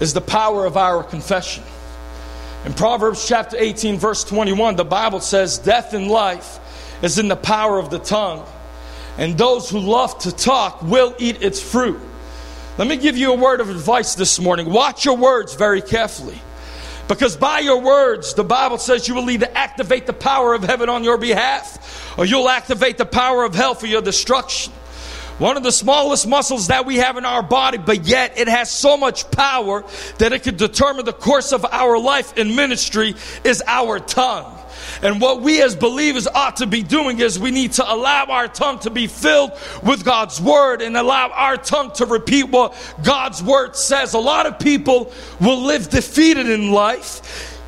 is 0.00 0.12
the 0.12 0.20
power 0.20 0.66
of 0.66 0.76
our 0.76 1.04
confession. 1.04 1.62
In 2.64 2.74
Proverbs 2.74 3.26
chapter 3.26 3.56
18, 3.56 3.96
verse 3.96 4.24
21, 4.24 4.74
the 4.74 4.84
Bible 4.84 5.20
says, 5.20 5.58
Death 5.58 5.94
and 5.94 6.08
life 6.08 6.58
is 7.02 7.18
in 7.18 7.28
the 7.28 7.36
power 7.36 7.78
of 7.78 7.90
the 7.90 8.00
tongue, 8.00 8.44
and 9.18 9.38
those 9.38 9.70
who 9.70 9.78
love 9.78 10.18
to 10.20 10.32
talk 10.32 10.82
will 10.82 11.14
eat 11.18 11.42
its 11.42 11.62
fruit. 11.62 12.00
Let 12.76 12.88
me 12.88 12.96
give 12.96 13.16
you 13.16 13.32
a 13.32 13.36
word 13.36 13.60
of 13.60 13.70
advice 13.70 14.16
this 14.16 14.40
morning. 14.40 14.68
Watch 14.68 15.04
your 15.04 15.16
words 15.16 15.54
very 15.54 15.82
carefully. 15.82 16.40
Because 17.06 17.36
by 17.36 17.60
your 17.60 17.80
words, 17.80 18.34
the 18.34 18.44
Bible 18.44 18.78
says 18.78 19.06
you 19.06 19.14
will 19.14 19.30
either 19.30 19.48
activate 19.54 20.06
the 20.06 20.12
power 20.12 20.54
of 20.54 20.64
heaven 20.64 20.88
on 20.88 21.04
your 21.04 21.18
behalf 21.18 22.18
or 22.18 22.24
you'll 22.24 22.48
activate 22.48 22.98
the 22.98 23.04
power 23.04 23.44
of 23.44 23.54
hell 23.54 23.74
for 23.74 23.86
your 23.86 24.02
destruction 24.02 24.72
one 25.42 25.56
of 25.56 25.64
the 25.64 25.72
smallest 25.72 26.28
muscles 26.28 26.68
that 26.68 26.86
we 26.86 26.98
have 26.98 27.16
in 27.16 27.24
our 27.24 27.42
body, 27.42 27.76
but 27.76 28.06
yet 28.06 28.38
it 28.38 28.46
has 28.46 28.70
so 28.70 28.96
much 28.96 29.28
power 29.32 29.84
that 30.18 30.32
it 30.32 30.44
can 30.44 30.56
determine 30.56 31.04
the 31.04 31.12
course 31.12 31.50
of 31.50 31.64
our 31.64 31.98
life 31.98 32.38
in 32.38 32.54
ministry 32.54 33.16
is 33.42 33.60
our 33.66 33.98
tongue. 33.98 34.56
And 35.02 35.20
what 35.20 35.42
we 35.42 35.60
as 35.60 35.74
believers 35.74 36.28
ought 36.28 36.58
to 36.58 36.66
be 36.66 36.84
doing 36.84 37.18
is 37.18 37.40
we 37.40 37.50
need 37.50 37.72
to 37.72 37.92
allow 37.92 38.26
our 38.26 38.46
tongue 38.46 38.78
to 38.80 38.90
be 38.90 39.08
filled 39.08 39.50
with 39.82 40.04
God's 40.04 40.40
word 40.40 40.80
and 40.80 40.96
allow 40.96 41.30
our 41.30 41.56
tongue 41.56 41.90
to 41.94 42.06
repeat 42.06 42.44
what 42.44 42.76
God's 43.02 43.42
word 43.42 43.74
says. 43.74 44.14
A 44.14 44.20
lot 44.20 44.46
of 44.46 44.60
people 44.60 45.12
will 45.40 45.60
live 45.62 45.90
defeated 45.90 46.48
in 46.48 46.70
life 46.70 47.58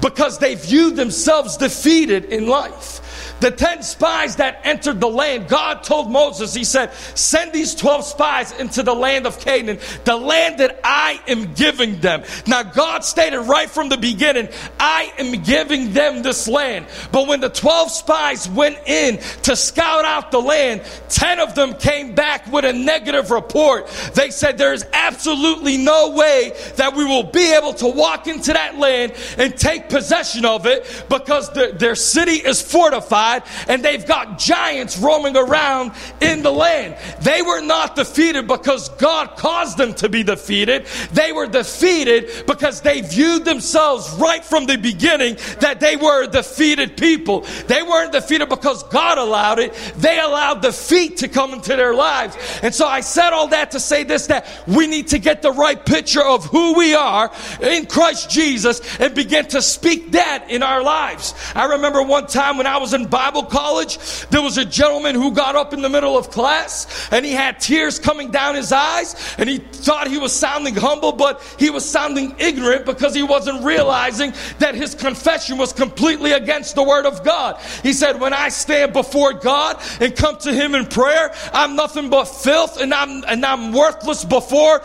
because 0.00 0.38
they 0.38 0.54
view 0.54 0.92
themselves 0.92 1.56
defeated 1.56 2.26
in 2.26 2.46
life. 2.46 3.00
The 3.40 3.50
10 3.50 3.82
spies 3.82 4.36
that 4.36 4.60
entered 4.64 5.00
the 5.00 5.08
land, 5.08 5.48
God 5.48 5.82
told 5.82 6.10
Moses, 6.10 6.54
He 6.54 6.64
said, 6.64 6.92
Send 7.14 7.52
these 7.52 7.74
12 7.74 8.04
spies 8.04 8.52
into 8.52 8.82
the 8.82 8.94
land 8.94 9.26
of 9.26 9.38
Canaan, 9.38 9.78
the 10.04 10.16
land 10.16 10.58
that 10.60 10.80
I 10.84 11.20
am 11.26 11.52
giving 11.54 12.00
them. 12.00 12.22
Now, 12.46 12.62
God 12.62 13.04
stated 13.04 13.40
right 13.40 13.68
from 13.68 13.88
the 13.88 13.96
beginning, 13.96 14.48
I 14.78 15.12
am 15.18 15.42
giving 15.42 15.92
them 15.92 16.22
this 16.22 16.48
land. 16.48 16.86
But 17.12 17.26
when 17.26 17.40
the 17.40 17.50
12 17.50 17.90
spies 17.90 18.48
went 18.48 18.78
in 18.86 19.18
to 19.42 19.56
scout 19.56 20.04
out 20.04 20.30
the 20.30 20.40
land, 20.40 20.82
10 21.08 21.40
of 21.40 21.54
them 21.54 21.74
came 21.74 22.14
back 22.14 22.50
with 22.50 22.64
a 22.64 22.72
negative 22.72 23.30
report. 23.30 23.88
They 24.14 24.30
said, 24.30 24.58
There 24.58 24.72
is 24.72 24.86
absolutely 24.92 25.76
no 25.76 26.10
way 26.10 26.52
that 26.76 26.96
we 26.96 27.04
will 27.04 27.24
be 27.24 27.52
able 27.52 27.74
to 27.74 27.88
walk 27.88 28.26
into 28.26 28.52
that 28.52 28.78
land 28.78 29.12
and 29.36 29.56
take 29.56 29.88
possession 29.88 30.44
of 30.44 30.66
it 30.66 31.04
because 31.08 31.52
the, 31.52 31.74
their 31.76 31.94
city 31.94 32.32
is 32.32 32.62
fortified 32.62 33.23
side, 33.24 33.42
and 33.68 33.84
they've 33.84 34.06
got 34.06 34.38
giants 34.38 34.98
roaming 34.98 35.36
around 35.36 35.92
in 36.20 36.42
the 36.42 36.50
land. 36.50 36.96
They 37.22 37.42
were 37.42 37.60
not 37.60 37.96
defeated 37.96 38.46
because 38.46 38.88
God 38.90 39.36
caused 39.36 39.78
them 39.78 39.94
to 39.94 40.08
be 40.08 40.22
defeated. 40.22 40.86
They 41.12 41.32
were 41.32 41.46
defeated 41.46 42.46
because 42.46 42.80
they 42.80 43.00
viewed 43.00 43.44
themselves 43.44 44.10
right 44.18 44.44
from 44.44 44.66
the 44.66 44.76
beginning 44.76 45.36
that 45.60 45.80
they 45.80 45.96
were 45.96 46.26
defeated 46.26 46.96
people. 46.96 47.40
They 47.66 47.82
weren't 47.82 48.12
defeated 48.12 48.48
because 48.48 48.82
God 48.84 49.18
allowed 49.18 49.58
it. 49.58 49.72
They 49.96 50.18
allowed 50.18 50.62
defeat 50.62 51.18
to 51.18 51.28
come 51.28 51.54
into 51.54 51.76
their 51.76 51.94
lives. 51.94 52.36
And 52.62 52.74
so 52.74 52.86
I 52.86 53.00
said 53.00 53.30
all 53.30 53.48
that 53.48 53.72
to 53.72 53.80
say 53.80 54.04
this 54.04 54.26
that 54.26 54.46
we 54.66 54.86
need 54.86 55.08
to 55.08 55.18
get 55.18 55.42
the 55.42 55.52
right 55.52 55.84
picture 55.84 56.22
of 56.22 56.44
who 56.46 56.76
we 56.76 56.94
are 56.94 57.30
in 57.62 57.86
Christ 57.86 58.30
Jesus 58.30 58.80
and 59.00 59.14
begin 59.14 59.46
to 59.48 59.62
speak 59.62 60.12
that 60.12 60.46
in 60.50 60.62
our 60.62 60.82
lives. 60.82 61.34
I 61.54 61.64
remember 61.76 62.02
one 62.02 62.26
time 62.26 62.56
when 62.56 62.66
I 62.66 62.78
was 62.78 62.94
in 62.94 63.06
Bible 63.14 63.44
college, 63.44 63.98
there 64.30 64.42
was 64.42 64.58
a 64.58 64.64
gentleman 64.64 65.14
who 65.14 65.30
got 65.30 65.54
up 65.54 65.72
in 65.72 65.82
the 65.82 65.88
middle 65.88 66.18
of 66.18 66.30
class 66.30 67.08
and 67.12 67.24
he 67.24 67.30
had 67.30 67.60
tears 67.60 68.00
coming 68.00 68.32
down 68.32 68.56
his 68.56 68.72
eyes 68.72 69.36
and 69.38 69.48
he 69.48 69.58
thought 69.58 70.08
he 70.08 70.18
was 70.18 70.32
sounding 70.32 70.74
humble, 70.74 71.12
but 71.12 71.40
he 71.56 71.70
was 71.70 71.88
sounding 71.88 72.34
ignorant 72.40 72.84
because 72.84 73.14
he 73.14 73.22
wasn't 73.22 73.62
realizing 73.62 74.32
that 74.58 74.74
his 74.74 74.96
confession 74.96 75.58
was 75.58 75.72
completely 75.72 76.32
against 76.32 76.74
the 76.74 76.82
Word 76.82 77.06
of 77.06 77.22
God. 77.22 77.60
He 77.84 77.92
said, 77.92 78.18
When 78.18 78.32
I 78.32 78.48
stand 78.48 78.92
before 78.92 79.32
God 79.32 79.80
and 80.00 80.16
come 80.16 80.36
to 80.38 80.52
Him 80.52 80.74
in 80.74 80.86
prayer, 80.86 81.32
I'm 81.52 81.76
nothing 81.76 82.10
but 82.10 82.24
filth 82.24 82.80
and 82.80 82.92
I'm, 82.92 83.22
and 83.28 83.46
I'm 83.46 83.72
worthless 83.72 84.24
before 84.24 84.82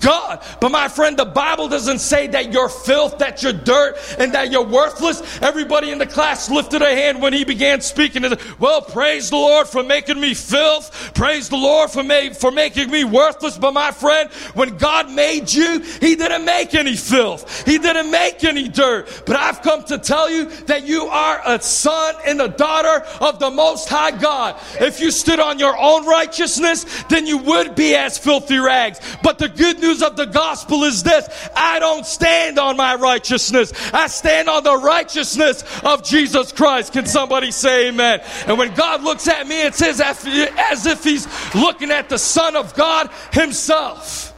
God. 0.00 0.42
But 0.60 0.70
my 0.70 0.88
friend, 0.88 1.16
the 1.16 1.26
Bible 1.26 1.68
doesn't 1.68 2.00
say 2.00 2.26
that 2.28 2.52
you're 2.52 2.68
filth, 2.68 3.18
that 3.18 3.44
you're 3.44 3.52
dirt, 3.52 3.98
and 4.18 4.34
that 4.34 4.50
you're 4.50 4.66
worthless. 4.66 5.22
Everybody 5.40 5.92
in 5.92 5.98
the 5.98 6.06
class 6.06 6.50
lifted 6.50 6.82
a 6.82 6.92
hand 6.92 7.22
when 7.22 7.32
he 7.32 7.44
began 7.44 7.67
speaking. 7.80 8.22
to 8.22 8.30
them. 8.30 8.38
Well, 8.58 8.80
praise 8.82 9.30
the 9.30 9.36
Lord 9.36 9.68
for 9.68 9.82
making 9.82 10.20
me 10.20 10.34
filth. 10.34 11.12
Praise 11.14 11.48
the 11.48 11.56
Lord 11.56 11.90
for, 11.90 12.02
ma- 12.02 12.32
for 12.32 12.50
making 12.50 12.90
me 12.90 13.04
worthless. 13.04 13.58
But 13.58 13.74
my 13.74 13.90
friend, 13.90 14.30
when 14.54 14.76
God 14.76 15.10
made 15.10 15.52
you, 15.52 15.80
He 16.00 16.16
didn't 16.16 16.44
make 16.44 16.74
any 16.74 16.96
filth. 16.96 17.66
He 17.66 17.78
didn't 17.78 18.10
make 18.10 18.44
any 18.44 18.68
dirt. 18.68 19.22
But 19.26 19.36
I've 19.36 19.62
come 19.62 19.84
to 19.84 19.98
tell 19.98 20.30
you 20.30 20.46
that 20.66 20.86
you 20.86 21.06
are 21.06 21.40
a 21.44 21.60
son 21.60 22.14
and 22.26 22.40
a 22.40 22.48
daughter 22.48 23.04
of 23.20 23.38
the 23.38 23.50
Most 23.50 23.88
High 23.88 24.12
God. 24.18 24.56
If 24.80 25.00
you 25.00 25.10
stood 25.10 25.40
on 25.40 25.58
your 25.58 25.76
own 25.78 26.06
righteousness, 26.06 27.04
then 27.08 27.26
you 27.26 27.38
would 27.38 27.74
be 27.74 27.94
as 27.94 28.18
filthy 28.18 28.58
rags. 28.58 29.00
But 29.22 29.38
the 29.38 29.48
good 29.48 29.80
news 29.80 30.02
of 30.02 30.16
the 30.16 30.26
gospel 30.26 30.84
is 30.84 31.02
this 31.02 31.28
I 31.54 31.78
don't 31.78 32.06
stand 32.06 32.58
on 32.58 32.76
my 32.76 32.94
righteousness, 32.94 33.72
I 33.92 34.06
stand 34.06 34.48
on 34.48 34.64
the 34.64 34.76
righteousness 34.76 35.64
of 35.84 36.02
Jesus 36.04 36.52
Christ. 36.52 36.92
Can 36.92 37.06
somebody 37.06 37.50
say 37.58 37.88
amen? 37.88 38.20
And 38.46 38.58
when 38.58 38.74
God 38.74 39.02
looks 39.02 39.28
at 39.28 39.46
me, 39.46 39.62
it 39.62 39.74
says 39.74 40.00
as 40.00 40.86
if 40.86 41.04
He's 41.04 41.26
looking 41.54 41.90
at 41.90 42.08
the 42.08 42.18
Son 42.18 42.56
of 42.56 42.74
God 42.74 43.10
Himself. 43.32 44.34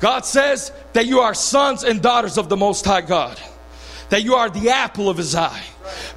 God 0.00 0.24
says 0.24 0.72
that 0.92 1.06
you 1.06 1.20
are 1.20 1.34
sons 1.34 1.82
and 1.84 2.00
daughters 2.00 2.38
of 2.38 2.48
the 2.48 2.56
Most 2.56 2.84
High 2.84 3.00
God, 3.00 3.40
that 4.10 4.22
you 4.22 4.34
are 4.34 4.50
the 4.50 4.70
apple 4.70 5.08
of 5.08 5.16
His 5.16 5.34
eye. 5.34 5.64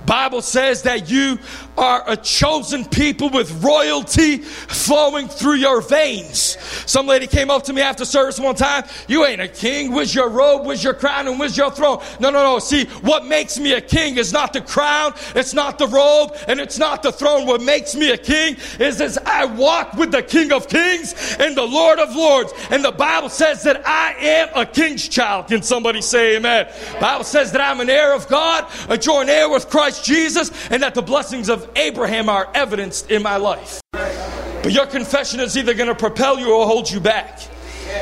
Bible 0.05 0.41
says 0.41 0.83
that 0.83 1.09
you 1.09 1.39
are 1.77 2.03
a 2.07 2.17
chosen 2.17 2.85
people 2.85 3.29
with 3.29 3.63
royalty 3.63 4.37
flowing 4.37 5.27
through 5.27 5.55
your 5.55 5.81
veins. 5.81 6.57
Some 6.85 7.07
lady 7.07 7.27
came 7.27 7.51
up 7.51 7.63
to 7.63 7.73
me 7.73 7.81
after 7.81 8.05
service 8.05 8.39
one 8.39 8.55
time. 8.55 8.83
You 9.07 9.25
ain't 9.25 9.41
a 9.41 9.47
king. 9.47 9.91
Where's 9.91 10.13
your 10.13 10.29
robe? 10.29 10.65
Where's 10.65 10.83
your 10.83 10.93
crown? 10.93 11.27
And 11.27 11.39
where's 11.39 11.57
your 11.57 11.71
throne? 11.71 12.01
No, 12.19 12.29
no, 12.29 12.43
no. 12.43 12.59
See, 12.59 12.85
what 13.01 13.25
makes 13.25 13.59
me 13.59 13.73
a 13.73 13.81
king 13.81 14.17
is 14.17 14.33
not 14.33 14.53
the 14.53 14.61
crown. 14.61 15.13
It's 15.35 15.53
not 15.53 15.77
the 15.77 15.87
robe 15.87 16.35
and 16.47 16.59
it's 16.59 16.77
not 16.77 17.03
the 17.03 17.11
throne. 17.11 17.45
What 17.45 17.61
makes 17.61 17.95
me 17.95 18.11
a 18.11 18.17
king 18.17 18.57
is 18.79 19.01
as 19.01 19.17
I 19.19 19.45
walk 19.45 19.93
with 19.93 20.11
the 20.11 20.23
king 20.23 20.51
of 20.51 20.67
kings 20.67 21.13
and 21.39 21.55
the 21.55 21.65
lord 21.65 21.99
of 21.99 22.15
lords. 22.15 22.53
And 22.69 22.83
the 22.83 22.91
Bible 22.91 23.29
says 23.29 23.63
that 23.63 23.85
I 23.85 24.13
am 24.13 24.49
a 24.55 24.65
king's 24.65 25.07
child. 25.07 25.47
Can 25.47 25.61
somebody 25.61 26.01
say 26.01 26.37
amen? 26.37 26.67
Bible 26.99 27.23
says 27.23 27.51
that 27.51 27.61
I'm 27.61 27.79
an 27.79 27.89
heir 27.89 28.13
of 28.13 28.27
God, 28.27 28.65
a 28.89 28.97
joint 28.97 29.29
heir 29.29 29.49
with 29.49 29.56
Christ 29.65 30.05
Jesus, 30.05 30.51
and 30.69 30.83
that 30.83 30.95
the 30.95 31.01
blessings 31.01 31.49
of 31.49 31.69
Abraham 31.75 32.29
are 32.29 32.49
evidenced 32.53 33.11
in 33.11 33.23
my 33.23 33.37
life. 33.37 33.81
But 33.91 34.71
your 34.71 34.85
confession 34.85 35.39
is 35.39 35.57
either 35.57 35.73
going 35.73 35.89
to 35.89 35.95
propel 35.95 36.39
you 36.39 36.53
or 36.53 36.65
hold 36.65 36.89
you 36.91 36.99
back. 36.99 37.39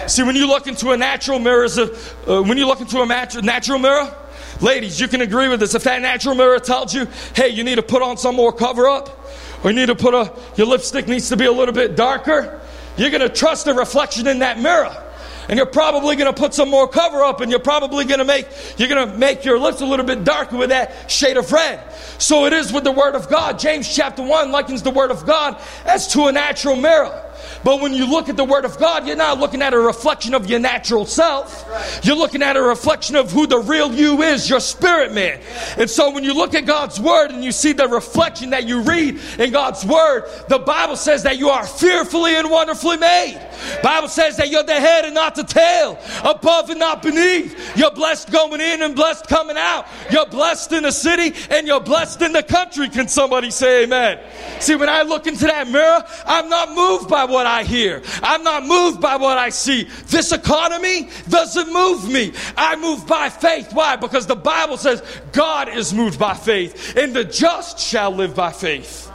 See, 0.07 0.24
when 0.24 0.35
you 0.35 0.47
look 0.47 0.67
into 0.67 0.91
a 0.91 0.97
natural 0.97 1.39
mirror, 1.39 1.67
uh, 1.67 2.41
when 2.41 2.57
you 2.57 2.65
look 2.65 2.81
into 2.81 3.01
a 3.01 3.05
natural 3.05 3.77
mirror, 3.77 4.15
ladies, 4.62 5.00
you 5.00 5.07
can 5.07 5.21
agree 5.21 5.47
with 5.47 5.59
this. 5.59 5.75
If 5.75 5.83
that 5.83 6.01
natural 6.01 6.35
mirror 6.35 6.59
tells 6.59 6.93
you, 6.93 7.07
hey, 7.35 7.50
you 7.50 7.63
need 7.63 7.75
to 7.75 7.83
put 7.83 8.01
on 8.01 8.17
some 8.17 8.35
more 8.35 8.51
cover 8.51 8.88
up, 8.88 9.25
or 9.63 9.71
you 9.71 9.75
need 9.75 9.88
to 9.88 9.95
put 9.95 10.13
a, 10.13 10.33
your 10.55 10.67
lipstick 10.67 11.07
needs 11.07 11.29
to 11.29 11.38
be 11.38 11.45
a 11.45 11.51
little 11.51 11.74
bit 11.74 11.95
darker, 11.95 12.59
you're 12.97 13.12
going 13.12 13.21
to 13.21 13.29
trust 13.29 13.65
the 13.65 13.74
reflection 13.74 14.27
in 14.27 14.39
that 14.39 14.59
mirror 14.59 15.04
and 15.47 15.57
you're 15.57 15.65
probably 15.65 16.15
going 16.15 16.33
to 16.33 16.39
put 16.39 16.53
some 16.53 16.69
more 16.69 16.87
cover 16.87 17.23
up 17.23 17.41
and 17.41 17.51
you're 17.51 17.59
probably 17.59 18.05
going 18.05 18.19
to 18.19 18.25
make 18.25 18.47
you're 18.77 18.89
going 18.89 19.09
to 19.09 19.17
make 19.17 19.45
your 19.45 19.59
lips 19.59 19.81
a 19.81 19.85
little 19.85 20.05
bit 20.05 20.23
darker 20.23 20.57
with 20.57 20.69
that 20.69 21.09
shade 21.09 21.37
of 21.37 21.51
red. 21.51 21.81
So 22.17 22.45
it 22.45 22.53
is 22.53 22.71
with 22.71 22.83
the 22.83 22.91
word 22.91 23.15
of 23.15 23.29
god. 23.29 23.59
James 23.59 23.93
chapter 23.93 24.23
1 24.23 24.51
likens 24.51 24.81
the 24.83 24.91
word 24.91 25.11
of 25.11 25.25
god 25.25 25.61
as 25.85 26.07
to 26.09 26.25
a 26.27 26.31
natural 26.31 26.75
mirror 26.75 27.21
but 27.63 27.81
when 27.81 27.93
you 27.93 28.05
look 28.09 28.29
at 28.29 28.37
the 28.37 28.43
Word 28.43 28.65
of 28.65 28.77
God, 28.77 29.07
you're 29.07 29.15
not 29.15 29.39
looking 29.39 29.61
at 29.61 29.73
a 29.73 29.79
reflection 29.79 30.33
of 30.33 30.49
your 30.49 30.59
natural 30.59 31.05
self. 31.05 31.65
You're 32.03 32.15
looking 32.15 32.43
at 32.43 32.57
a 32.57 32.61
reflection 32.61 33.15
of 33.15 33.31
who 33.31 33.47
the 33.47 33.59
real 33.59 33.93
you 33.93 34.21
is, 34.21 34.49
your 34.49 34.59
spirit 34.59 35.13
man. 35.13 35.39
And 35.77 35.89
so 35.89 36.11
when 36.11 36.23
you 36.23 36.33
look 36.33 36.53
at 36.53 36.65
God's 36.65 36.99
Word 36.99 37.31
and 37.31 37.43
you 37.43 37.51
see 37.51 37.73
the 37.73 37.87
reflection 37.87 38.51
that 38.51 38.67
you 38.67 38.81
read 38.81 39.19
in 39.39 39.51
God's 39.51 39.85
Word, 39.85 40.29
the 40.49 40.59
Bible 40.59 40.95
says 40.95 41.23
that 41.23 41.37
you 41.39 41.49
are 41.49 41.65
fearfully 41.65 42.35
and 42.35 42.49
wonderfully 42.49 42.97
made. 42.97 43.41
Bible 43.83 44.07
says 44.07 44.37
that 44.37 44.49
you're 44.49 44.63
the 44.63 44.73
head 44.73 45.05
and 45.05 45.13
not 45.13 45.35
the 45.35 45.43
tail, 45.43 45.99
above 46.23 46.69
and 46.69 46.79
not 46.79 47.01
beneath. 47.01 47.77
You're 47.77 47.91
blessed 47.91 48.31
going 48.31 48.61
in 48.61 48.81
and 48.81 48.95
blessed 48.95 49.27
coming 49.27 49.57
out. 49.57 49.87
You're 50.11 50.25
blessed 50.25 50.71
in 50.71 50.83
the 50.83 50.91
city 50.91 51.33
and 51.49 51.67
you're 51.67 51.81
blessed 51.81 52.21
in 52.21 52.31
the 52.31 52.43
country. 52.43 52.89
Can 52.89 53.07
somebody 53.07 53.51
say 53.51 53.83
amen? 53.83 54.19
See, 54.59 54.75
when 54.75 54.89
I 54.89 55.03
look 55.03 55.27
into 55.27 55.45
that 55.45 55.67
mirror, 55.67 56.03
I'm 56.25 56.49
not 56.49 56.73
moved 56.73 57.09
by 57.09 57.25
what 57.25 57.35
I 57.46 57.63
hear. 57.63 58.01
I'm 58.22 58.44
not 58.44 58.65
moved 58.65 59.01
by 59.01 59.15
what 59.15 59.38
I 59.38 59.50
see. 59.50 59.89
This 60.08 60.32
economy 60.32 61.10
doesn't 61.27 61.72
move 61.72 62.10
me. 62.10 62.34
I 62.56 62.75
move 62.75 63.08
by 63.08 63.30
faith. 63.30 63.74
Why? 63.74 63.96
Because 63.96 64.27
the 64.27 64.36
Bible 64.36 64.77
says 64.77 65.01
God 65.32 65.70
is 65.70 65.94
moved 65.94 66.20
by 66.20 66.34
faith, 66.34 66.96
and 66.96 67.15
the 67.15 67.24
just 67.24 67.80
shall 67.80 68.12
live 68.12 68.36
by 68.36 68.51
faith. 68.51 69.12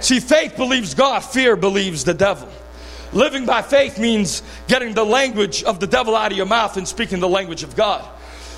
See, 0.00 0.20
faith 0.20 0.56
believes 0.56 0.94
God, 0.94 1.20
fear 1.20 1.56
believes 1.56 2.04
the 2.04 2.14
devil. 2.14 2.48
Living 3.12 3.46
by 3.46 3.62
faith 3.62 3.98
means 3.98 4.42
getting 4.68 4.92
the 4.92 5.04
language 5.04 5.62
of 5.62 5.80
the 5.80 5.86
devil 5.86 6.14
out 6.14 6.32
of 6.32 6.36
your 6.36 6.46
mouth 6.46 6.76
and 6.76 6.86
speaking 6.86 7.20
the 7.20 7.28
language 7.28 7.62
of 7.62 7.74
God. 7.74 8.06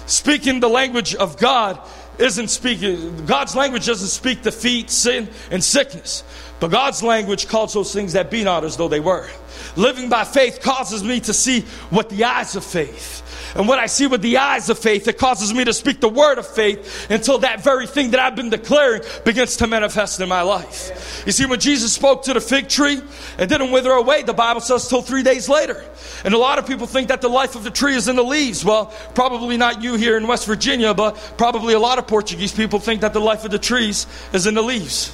Speaking 0.06 0.58
the 0.60 0.68
language 0.68 1.14
of 1.14 1.38
God 1.38 1.78
isn't 2.18 2.48
speaking, 2.48 3.26
God's 3.26 3.54
language 3.54 3.86
doesn't 3.86 4.08
speak 4.08 4.42
defeat, 4.42 4.90
sin, 4.90 5.28
and 5.50 5.62
sickness. 5.62 6.24
But 6.60 6.68
God's 6.68 7.02
language 7.02 7.48
calls 7.48 7.72
those 7.72 7.92
things 7.92 8.14
that 8.14 8.30
be 8.30 8.42
not 8.42 8.64
as 8.64 8.76
though 8.76 8.88
they 8.88 9.00
were. 9.00 9.28
Living 9.76 10.08
by 10.08 10.24
faith 10.24 10.60
causes 10.60 11.04
me 11.04 11.20
to 11.20 11.32
see 11.32 11.60
what 11.90 12.10
the 12.10 12.24
eyes 12.24 12.56
of 12.56 12.64
faith. 12.64 13.22
And 13.54 13.68
what 13.68 13.78
I 13.78 13.86
see 13.86 14.06
with 14.06 14.22
the 14.22 14.38
eyes 14.38 14.68
of 14.68 14.78
faith, 14.78 15.08
it 15.08 15.18
causes 15.18 15.52
me 15.52 15.64
to 15.64 15.72
speak 15.72 16.00
the 16.00 16.08
word 16.08 16.38
of 16.38 16.46
faith 16.46 17.10
until 17.10 17.38
that 17.38 17.62
very 17.62 17.86
thing 17.86 18.10
that 18.12 18.20
I've 18.20 18.36
been 18.36 18.50
declaring 18.50 19.02
begins 19.24 19.56
to 19.58 19.66
manifest 19.66 20.20
in 20.20 20.28
my 20.28 20.42
life. 20.42 21.22
You 21.26 21.32
see, 21.32 21.46
when 21.46 21.60
Jesus 21.60 21.92
spoke 21.92 22.24
to 22.24 22.34
the 22.34 22.40
fig 22.40 22.68
tree, 22.68 23.00
it 23.38 23.48
didn't 23.48 23.70
wither 23.70 23.90
away, 23.90 24.22
the 24.22 24.32
Bible 24.32 24.60
says, 24.60 24.88
till 24.88 25.02
three 25.02 25.22
days 25.22 25.48
later. 25.48 25.84
And 26.24 26.34
a 26.34 26.38
lot 26.38 26.58
of 26.58 26.66
people 26.66 26.86
think 26.86 27.08
that 27.08 27.20
the 27.20 27.28
life 27.28 27.54
of 27.54 27.64
the 27.64 27.70
tree 27.70 27.94
is 27.94 28.08
in 28.08 28.16
the 28.16 28.24
leaves. 28.24 28.64
Well, 28.64 28.92
probably 29.14 29.56
not 29.56 29.82
you 29.82 29.94
here 29.94 30.16
in 30.16 30.26
West 30.26 30.46
Virginia, 30.46 30.94
but 30.94 31.16
probably 31.36 31.74
a 31.74 31.78
lot 31.78 31.98
of 31.98 32.06
Portuguese 32.06 32.52
people 32.52 32.78
think 32.78 33.00
that 33.02 33.12
the 33.12 33.20
life 33.20 33.44
of 33.44 33.50
the 33.50 33.58
trees 33.58 34.06
is 34.32 34.46
in 34.46 34.54
the 34.54 34.62
leaves. 34.62 35.12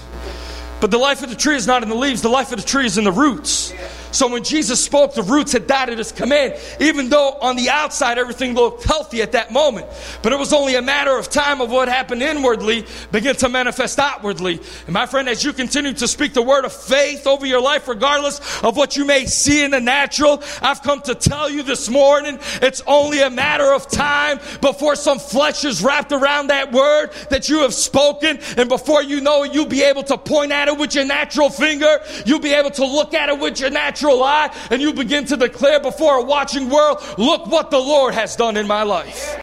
But 0.80 0.90
the 0.90 0.98
life 0.98 1.22
of 1.22 1.30
the 1.30 1.36
tree 1.36 1.56
is 1.56 1.66
not 1.66 1.82
in 1.82 1.88
the 1.88 1.94
leaves, 1.94 2.20
the 2.20 2.28
life 2.28 2.52
of 2.52 2.60
the 2.60 2.66
tree 2.66 2.84
is 2.84 2.98
in 2.98 3.04
the 3.04 3.12
roots. 3.12 3.72
So 4.14 4.28
when 4.28 4.44
Jesus 4.44 4.82
spoke, 4.82 5.14
the 5.14 5.24
roots 5.24 5.52
had 5.52 5.66
died 5.66 5.90
at 5.90 5.98
his 5.98 6.12
command, 6.12 6.54
even 6.78 7.08
though 7.08 7.32
on 7.40 7.56
the 7.56 7.68
outside 7.68 8.16
everything 8.16 8.54
looked 8.54 8.84
healthy 8.84 9.22
at 9.22 9.32
that 9.32 9.52
moment. 9.52 9.88
But 10.22 10.32
it 10.32 10.38
was 10.38 10.52
only 10.52 10.76
a 10.76 10.82
matter 10.82 11.18
of 11.18 11.28
time 11.28 11.60
of 11.60 11.68
what 11.68 11.88
happened 11.88 12.22
inwardly 12.22 12.86
begin 13.10 13.34
to 13.36 13.48
manifest 13.48 13.98
outwardly. 13.98 14.60
And 14.86 14.92
my 14.92 15.06
friend, 15.06 15.28
as 15.28 15.42
you 15.42 15.52
continue 15.52 15.92
to 15.94 16.06
speak 16.06 16.32
the 16.32 16.42
word 16.42 16.64
of 16.64 16.72
faith 16.72 17.26
over 17.26 17.44
your 17.44 17.60
life, 17.60 17.88
regardless 17.88 18.38
of 18.62 18.76
what 18.76 18.96
you 18.96 19.04
may 19.04 19.26
see 19.26 19.64
in 19.64 19.72
the 19.72 19.80
natural, 19.80 20.40
I've 20.62 20.82
come 20.82 21.00
to 21.02 21.16
tell 21.16 21.50
you 21.50 21.64
this 21.64 21.90
morning, 21.90 22.38
it's 22.62 22.82
only 22.86 23.20
a 23.20 23.30
matter 23.30 23.72
of 23.72 23.88
time 23.88 24.38
before 24.60 24.94
some 24.94 25.18
flesh 25.18 25.64
is 25.64 25.82
wrapped 25.82 26.12
around 26.12 26.48
that 26.48 26.70
word 26.70 27.10
that 27.30 27.48
you 27.48 27.62
have 27.62 27.74
spoken. 27.74 28.38
And 28.56 28.68
before 28.68 29.02
you 29.02 29.20
know 29.20 29.42
it, 29.42 29.52
you'll 29.52 29.66
be 29.66 29.82
able 29.82 30.04
to 30.04 30.16
point 30.16 30.52
at 30.52 30.68
it 30.68 30.78
with 30.78 30.94
your 30.94 31.04
natural 31.04 31.50
finger. 31.50 31.98
You'll 32.24 32.38
be 32.38 32.54
able 32.54 32.70
to 32.70 32.86
look 32.86 33.12
at 33.12 33.28
it 33.28 33.40
with 33.40 33.58
your 33.58 33.70
natural 33.70 34.03
natural 34.04 34.22
eye 34.22 34.54
and 34.70 34.82
you 34.82 34.92
begin 34.92 35.24
to 35.26 35.36
declare 35.36 35.80
before 35.80 36.18
a 36.18 36.22
watching 36.22 36.68
world, 36.68 36.98
look 37.18 37.46
what 37.46 37.70
the 37.70 37.78
Lord 37.78 38.14
has 38.14 38.36
done 38.36 38.56
in 38.56 38.66
my 38.66 38.82
life. 38.82 39.40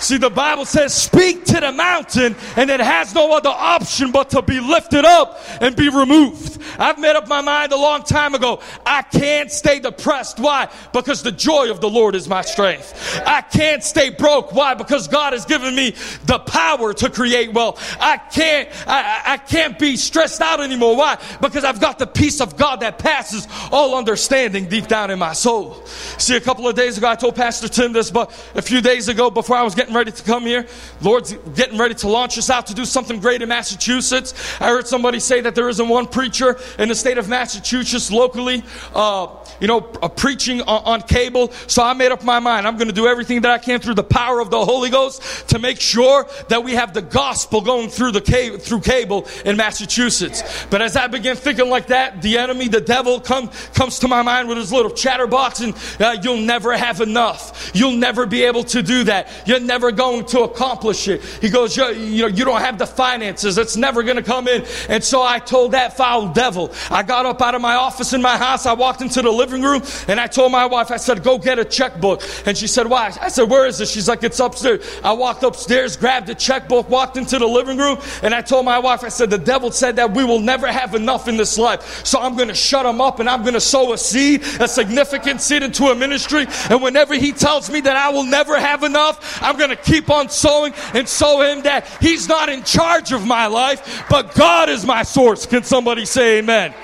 See, 0.00 0.16
the 0.16 0.30
Bible 0.30 0.64
says, 0.64 0.94
speak 0.94 1.44
to 1.46 1.60
the 1.60 1.72
mountain, 1.72 2.36
and 2.56 2.70
it 2.70 2.80
has 2.80 3.14
no 3.14 3.32
other 3.36 3.50
option 3.50 4.12
but 4.12 4.30
to 4.30 4.42
be 4.42 4.60
lifted 4.60 5.04
up 5.04 5.40
and 5.60 5.74
be 5.74 5.88
removed. 5.88 6.60
I've 6.78 6.98
made 6.98 7.16
up 7.16 7.28
my 7.28 7.40
mind 7.40 7.72
a 7.72 7.76
long 7.76 8.02
time 8.02 8.34
ago. 8.34 8.60
I 8.86 9.02
can't 9.02 9.50
stay 9.50 9.80
depressed. 9.80 10.38
Why? 10.38 10.68
Because 10.92 11.22
the 11.22 11.32
joy 11.32 11.70
of 11.70 11.80
the 11.80 11.90
Lord 11.90 12.14
is 12.14 12.28
my 12.28 12.42
strength. 12.42 13.20
I 13.26 13.40
can't 13.40 13.82
stay 13.82 14.10
broke. 14.10 14.52
Why? 14.52 14.74
Because 14.74 15.08
God 15.08 15.32
has 15.32 15.44
given 15.44 15.74
me 15.74 15.94
the 16.26 16.38
power 16.38 16.92
to 16.94 17.10
create 17.10 17.52
wealth. 17.52 17.96
I 18.00 18.18
can't, 18.18 18.68
I, 18.86 19.22
I 19.26 19.36
can't 19.38 19.78
be 19.78 19.96
stressed 19.96 20.40
out 20.40 20.60
anymore. 20.60 20.96
Why? 20.96 21.18
Because 21.40 21.64
I've 21.64 21.80
got 21.80 21.98
the 21.98 22.06
peace 22.06 22.40
of 22.40 22.56
God 22.56 22.80
that 22.80 22.98
passes 22.98 23.48
all 23.72 23.96
understanding 23.96 24.68
deep 24.68 24.86
down 24.86 25.10
in 25.10 25.18
my 25.18 25.32
soul. 25.32 25.84
See, 26.18 26.36
a 26.36 26.40
couple 26.40 26.68
of 26.68 26.76
days 26.76 26.98
ago, 26.98 27.08
I 27.08 27.16
told 27.16 27.34
Pastor 27.34 27.68
Tim 27.68 27.92
this, 27.92 28.10
but 28.10 28.30
a 28.54 28.62
few 28.62 28.80
days 28.80 29.08
ago, 29.08 29.30
before 29.30 29.56
I 29.56 29.62
was 29.62 29.74
getting 29.74 29.87
ready 29.94 30.12
to 30.12 30.22
come 30.22 30.44
here, 30.46 30.66
Lord's 31.00 31.32
getting 31.54 31.78
ready 31.78 31.94
to 31.94 32.08
launch 32.08 32.38
us 32.38 32.50
out 32.50 32.66
to 32.68 32.74
do 32.74 32.84
something 32.84 33.20
great 33.20 33.42
in 33.42 33.48
Massachusetts. 33.48 34.34
I 34.60 34.68
heard 34.68 34.86
somebody 34.86 35.20
say 35.20 35.40
that 35.40 35.54
there 35.54 35.68
isn't 35.68 35.88
one 35.88 36.06
preacher 36.06 36.58
in 36.78 36.88
the 36.88 36.94
state 36.94 37.18
of 37.18 37.28
Massachusetts 37.28 38.10
locally, 38.10 38.62
uh, 38.94 39.28
you 39.60 39.66
know, 39.66 39.78
uh, 40.02 40.08
preaching 40.08 40.60
on, 40.62 40.84
on 40.84 41.02
cable. 41.02 41.52
So 41.66 41.82
I 41.82 41.92
made 41.94 42.12
up 42.12 42.24
my 42.24 42.38
mind. 42.38 42.66
I'm 42.66 42.76
going 42.76 42.88
to 42.88 42.94
do 42.94 43.06
everything 43.06 43.42
that 43.42 43.50
I 43.50 43.58
can 43.58 43.80
through 43.80 43.94
the 43.94 44.04
power 44.04 44.40
of 44.40 44.50
the 44.50 44.64
Holy 44.64 44.90
Ghost 44.90 45.48
to 45.50 45.58
make 45.58 45.80
sure 45.80 46.26
that 46.48 46.62
we 46.64 46.72
have 46.72 46.94
the 46.94 47.02
gospel 47.02 47.60
going 47.60 47.88
through 47.88 48.12
the 48.12 48.20
cable, 48.20 48.58
through 48.58 48.80
cable 48.80 49.26
in 49.44 49.56
Massachusetts. 49.56 50.66
But 50.70 50.82
as 50.82 50.96
I 50.96 51.06
began 51.06 51.36
thinking 51.36 51.68
like 51.68 51.88
that, 51.88 52.22
the 52.22 52.38
enemy, 52.38 52.68
the 52.68 52.80
devil, 52.80 53.20
come 53.20 53.50
comes 53.74 53.98
to 54.00 54.08
my 54.08 54.22
mind 54.22 54.48
with 54.48 54.58
his 54.58 54.72
little 54.72 54.90
chatterbox, 54.90 55.60
and 55.60 55.74
uh, 56.00 56.16
you'll 56.22 56.38
never 56.38 56.76
have 56.76 57.00
enough. 57.00 57.57
You'll 57.74 57.96
never 57.96 58.26
be 58.26 58.44
able 58.44 58.64
to 58.64 58.82
do 58.82 59.04
that. 59.04 59.28
You're 59.46 59.60
never 59.60 59.92
going 59.92 60.26
to 60.26 60.40
accomplish 60.40 61.08
it. 61.08 61.22
He 61.40 61.50
goes, 61.50 61.76
you 61.76 61.82
know, 62.22 62.26
you 62.28 62.44
don't 62.44 62.60
have 62.60 62.78
the 62.78 62.86
finances. 62.86 63.58
It's 63.58 63.76
never 63.76 64.02
going 64.02 64.16
to 64.16 64.22
come 64.22 64.48
in. 64.48 64.64
And 64.88 65.02
so 65.02 65.22
I 65.22 65.38
told 65.38 65.72
that 65.72 65.96
foul 65.96 66.28
devil. 66.28 66.72
I 66.90 67.02
got 67.02 67.26
up 67.26 67.40
out 67.42 67.54
of 67.54 67.60
my 67.60 67.74
office 67.74 68.12
in 68.12 68.22
my 68.22 68.36
house. 68.36 68.66
I 68.66 68.74
walked 68.74 69.02
into 69.02 69.22
the 69.22 69.30
living 69.30 69.62
room, 69.62 69.82
and 70.06 70.20
I 70.20 70.26
told 70.26 70.52
my 70.52 70.66
wife, 70.66 70.90
I 70.90 70.96
said, 70.96 71.22
go 71.22 71.38
get 71.38 71.58
a 71.58 71.64
checkbook. 71.64 72.22
And 72.46 72.56
she 72.56 72.66
said, 72.66 72.86
why? 72.86 73.12
I 73.20 73.28
said, 73.28 73.50
where 73.50 73.66
is 73.66 73.80
it? 73.80 73.88
She's 73.88 74.08
like, 74.08 74.22
it's 74.22 74.38
upstairs. 74.38 74.84
I 75.02 75.12
walked 75.12 75.42
upstairs, 75.42 75.96
grabbed 75.96 76.28
a 76.28 76.34
checkbook, 76.34 76.88
walked 76.88 77.16
into 77.16 77.38
the 77.38 77.46
living 77.46 77.78
room, 77.78 77.98
and 78.22 78.34
I 78.34 78.42
told 78.42 78.64
my 78.64 78.78
wife, 78.78 79.02
I 79.02 79.08
said, 79.08 79.30
the 79.30 79.38
devil 79.38 79.70
said 79.70 79.96
that 79.96 80.12
we 80.12 80.24
will 80.24 80.40
never 80.40 80.66
have 80.66 80.94
enough 80.94 81.26
in 81.26 81.36
this 81.36 81.58
life. 81.58 82.04
So 82.04 82.20
I'm 82.20 82.36
going 82.36 82.48
to 82.48 82.54
shut 82.54 82.86
him 82.86 83.00
up 83.00 83.18
and 83.18 83.28
I'm 83.28 83.42
going 83.42 83.54
to 83.54 83.60
sow 83.60 83.92
a 83.92 83.98
seed, 83.98 84.42
a 84.60 84.68
significant 84.68 85.40
seed 85.40 85.62
into 85.62 85.86
a 85.86 85.94
ministry. 85.94 86.46
And 86.68 86.82
whenever 86.82 87.14
he 87.14 87.32
tells 87.32 87.57
me 87.70 87.80
that 87.80 87.96
I 87.96 88.10
will 88.10 88.24
never 88.24 88.58
have 88.58 88.82
enough, 88.84 89.42
I'm 89.42 89.56
going 89.56 89.70
to 89.70 89.76
keep 89.76 90.10
on 90.10 90.28
sowing 90.28 90.72
and 90.94 91.08
sow 91.08 91.40
him 91.40 91.62
that 91.62 91.88
he's 92.00 92.28
not 92.28 92.48
in 92.48 92.62
charge 92.62 93.12
of 93.12 93.26
my 93.26 93.46
life, 93.46 94.04
but 94.08 94.34
God 94.34 94.68
is 94.68 94.86
my 94.86 95.02
source. 95.02 95.46
Can 95.46 95.62
somebody 95.64 96.04
say 96.04 96.38
amen? 96.38 96.74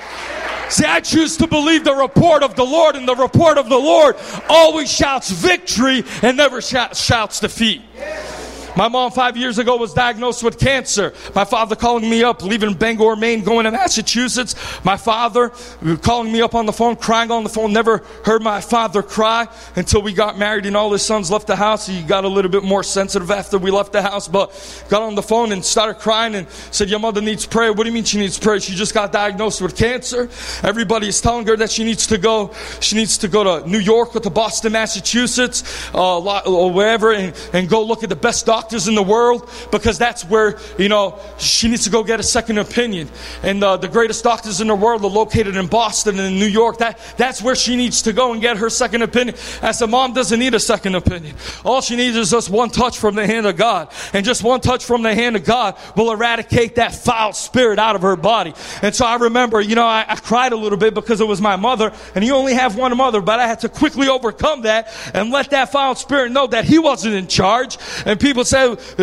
See, 0.68 0.84
I 0.86 1.00
choose 1.00 1.36
to 1.36 1.46
believe 1.46 1.84
the 1.84 1.94
report 1.94 2.42
of 2.42 2.56
the 2.56 2.64
Lord, 2.64 2.96
and 2.96 3.06
the 3.06 3.14
report 3.14 3.58
of 3.58 3.68
the 3.68 3.78
Lord 3.78 4.16
always 4.48 4.90
shouts 4.90 5.30
victory 5.30 6.02
and 6.22 6.36
never 6.36 6.60
shouts 6.60 7.40
defeat. 7.40 7.82
My 8.76 8.88
mom, 8.88 9.12
five 9.12 9.36
years 9.36 9.58
ago, 9.58 9.76
was 9.76 9.94
diagnosed 9.94 10.42
with 10.42 10.58
cancer. 10.58 11.14
My 11.32 11.44
father 11.44 11.76
calling 11.76 12.10
me 12.10 12.24
up, 12.24 12.42
leaving 12.42 12.74
Bangor, 12.74 13.14
Maine, 13.14 13.44
going 13.44 13.64
to 13.64 13.70
Massachusetts. 13.70 14.56
My 14.84 14.96
father 14.96 15.52
calling 16.02 16.32
me 16.32 16.42
up 16.42 16.56
on 16.56 16.66
the 16.66 16.72
phone, 16.72 16.96
crying 16.96 17.30
on 17.30 17.44
the 17.44 17.48
phone. 17.48 17.72
Never 17.72 17.98
heard 18.24 18.42
my 18.42 18.60
father 18.60 19.00
cry 19.00 19.46
until 19.76 20.02
we 20.02 20.12
got 20.12 20.38
married 20.38 20.66
and 20.66 20.76
all 20.76 20.90
his 20.90 21.02
sons 21.02 21.30
left 21.30 21.46
the 21.46 21.54
house. 21.54 21.86
He 21.86 22.02
got 22.02 22.24
a 22.24 22.28
little 22.28 22.50
bit 22.50 22.64
more 22.64 22.82
sensitive 22.82 23.30
after 23.30 23.58
we 23.58 23.70
left 23.70 23.92
the 23.92 24.02
house, 24.02 24.26
but 24.26 24.50
got 24.88 25.02
on 25.02 25.14
the 25.14 25.22
phone 25.22 25.52
and 25.52 25.64
started 25.64 26.00
crying 26.00 26.34
and 26.34 26.48
said, 26.72 26.90
Your 26.90 26.98
mother 26.98 27.20
needs 27.20 27.46
prayer. 27.46 27.72
What 27.72 27.84
do 27.84 27.90
you 27.90 27.94
mean 27.94 28.04
she 28.04 28.18
needs 28.18 28.40
prayer? 28.40 28.58
She 28.58 28.74
just 28.74 28.92
got 28.92 29.12
diagnosed 29.12 29.62
with 29.62 29.76
cancer. 29.76 30.28
Everybody 30.64 31.06
is 31.08 31.20
telling 31.20 31.46
her 31.46 31.56
that 31.58 31.70
she 31.70 31.84
needs 31.84 32.08
to 32.08 32.18
go. 32.18 32.52
She 32.80 32.96
needs 32.96 33.18
to 33.18 33.28
go 33.28 33.60
to 33.60 33.68
New 33.68 33.78
York 33.78 34.16
or 34.16 34.20
to 34.20 34.30
Boston, 34.30 34.72
Massachusetts, 34.72 35.62
uh, 35.94 36.40
or 36.42 36.72
wherever, 36.72 37.12
and, 37.12 37.32
and 37.52 37.68
go 37.68 37.84
look 37.84 38.02
at 38.02 38.08
the 38.08 38.16
best 38.16 38.46
doctor 38.46 38.63
doctors 38.64 38.88
in 38.88 38.94
the 38.94 39.02
world 39.02 39.50
because 39.70 39.98
that's 39.98 40.24
where, 40.24 40.58
you 40.78 40.88
know, 40.88 41.18
she 41.36 41.68
needs 41.68 41.84
to 41.84 41.90
go 41.90 42.02
get 42.02 42.18
a 42.18 42.22
second 42.22 42.56
opinion. 42.56 43.10
And 43.42 43.62
uh, 43.62 43.76
the 43.76 43.88
greatest 43.88 44.24
doctors 44.24 44.62
in 44.62 44.68
the 44.68 44.74
world 44.74 45.04
are 45.04 45.10
located 45.10 45.54
in 45.54 45.66
Boston 45.66 46.18
and 46.18 46.32
in 46.32 46.40
New 46.40 46.46
York. 46.46 46.78
That, 46.78 46.98
that's 47.18 47.42
where 47.42 47.54
she 47.54 47.76
needs 47.76 48.00
to 48.02 48.14
go 48.14 48.32
and 48.32 48.40
get 48.40 48.56
her 48.56 48.70
second 48.70 49.02
opinion. 49.02 49.36
As 49.60 49.82
a 49.82 49.86
mom 49.86 50.14
doesn't 50.14 50.38
need 50.38 50.54
a 50.54 50.60
second 50.60 50.94
opinion. 50.94 51.36
All 51.62 51.82
she 51.82 51.94
needs 51.94 52.16
is 52.16 52.30
just 52.30 52.48
one 52.48 52.70
touch 52.70 52.96
from 52.96 53.16
the 53.16 53.26
hand 53.26 53.44
of 53.44 53.58
God. 53.58 53.92
And 54.14 54.24
just 54.24 54.42
one 54.42 54.62
touch 54.62 54.82
from 54.82 55.02
the 55.02 55.14
hand 55.14 55.36
of 55.36 55.44
God 55.44 55.76
will 55.94 56.10
eradicate 56.10 56.76
that 56.76 56.94
foul 56.94 57.34
spirit 57.34 57.78
out 57.78 57.96
of 57.96 58.02
her 58.02 58.16
body. 58.16 58.54
And 58.80 58.94
so 58.94 59.04
I 59.04 59.16
remember, 59.16 59.60
you 59.60 59.74
know, 59.74 59.84
I, 59.84 60.06
I 60.08 60.16
cried 60.16 60.54
a 60.54 60.56
little 60.56 60.78
bit 60.78 60.94
because 60.94 61.20
it 61.20 61.28
was 61.28 61.42
my 61.42 61.56
mother. 61.56 61.92
And 62.14 62.24
you 62.24 62.34
only 62.34 62.54
have 62.54 62.78
one 62.78 62.96
mother, 62.96 63.20
but 63.20 63.40
I 63.40 63.46
had 63.46 63.60
to 63.60 63.68
quickly 63.68 64.08
overcome 64.08 64.62
that 64.62 64.88
and 65.12 65.30
let 65.30 65.50
that 65.50 65.70
foul 65.70 65.94
spirit 65.96 66.32
know 66.32 66.46
that 66.46 66.64
he 66.64 66.78
wasn't 66.78 67.14
in 67.14 67.26
charge. 67.26 67.76
And 68.06 68.18
people 68.18 68.44
say, 68.44 68.53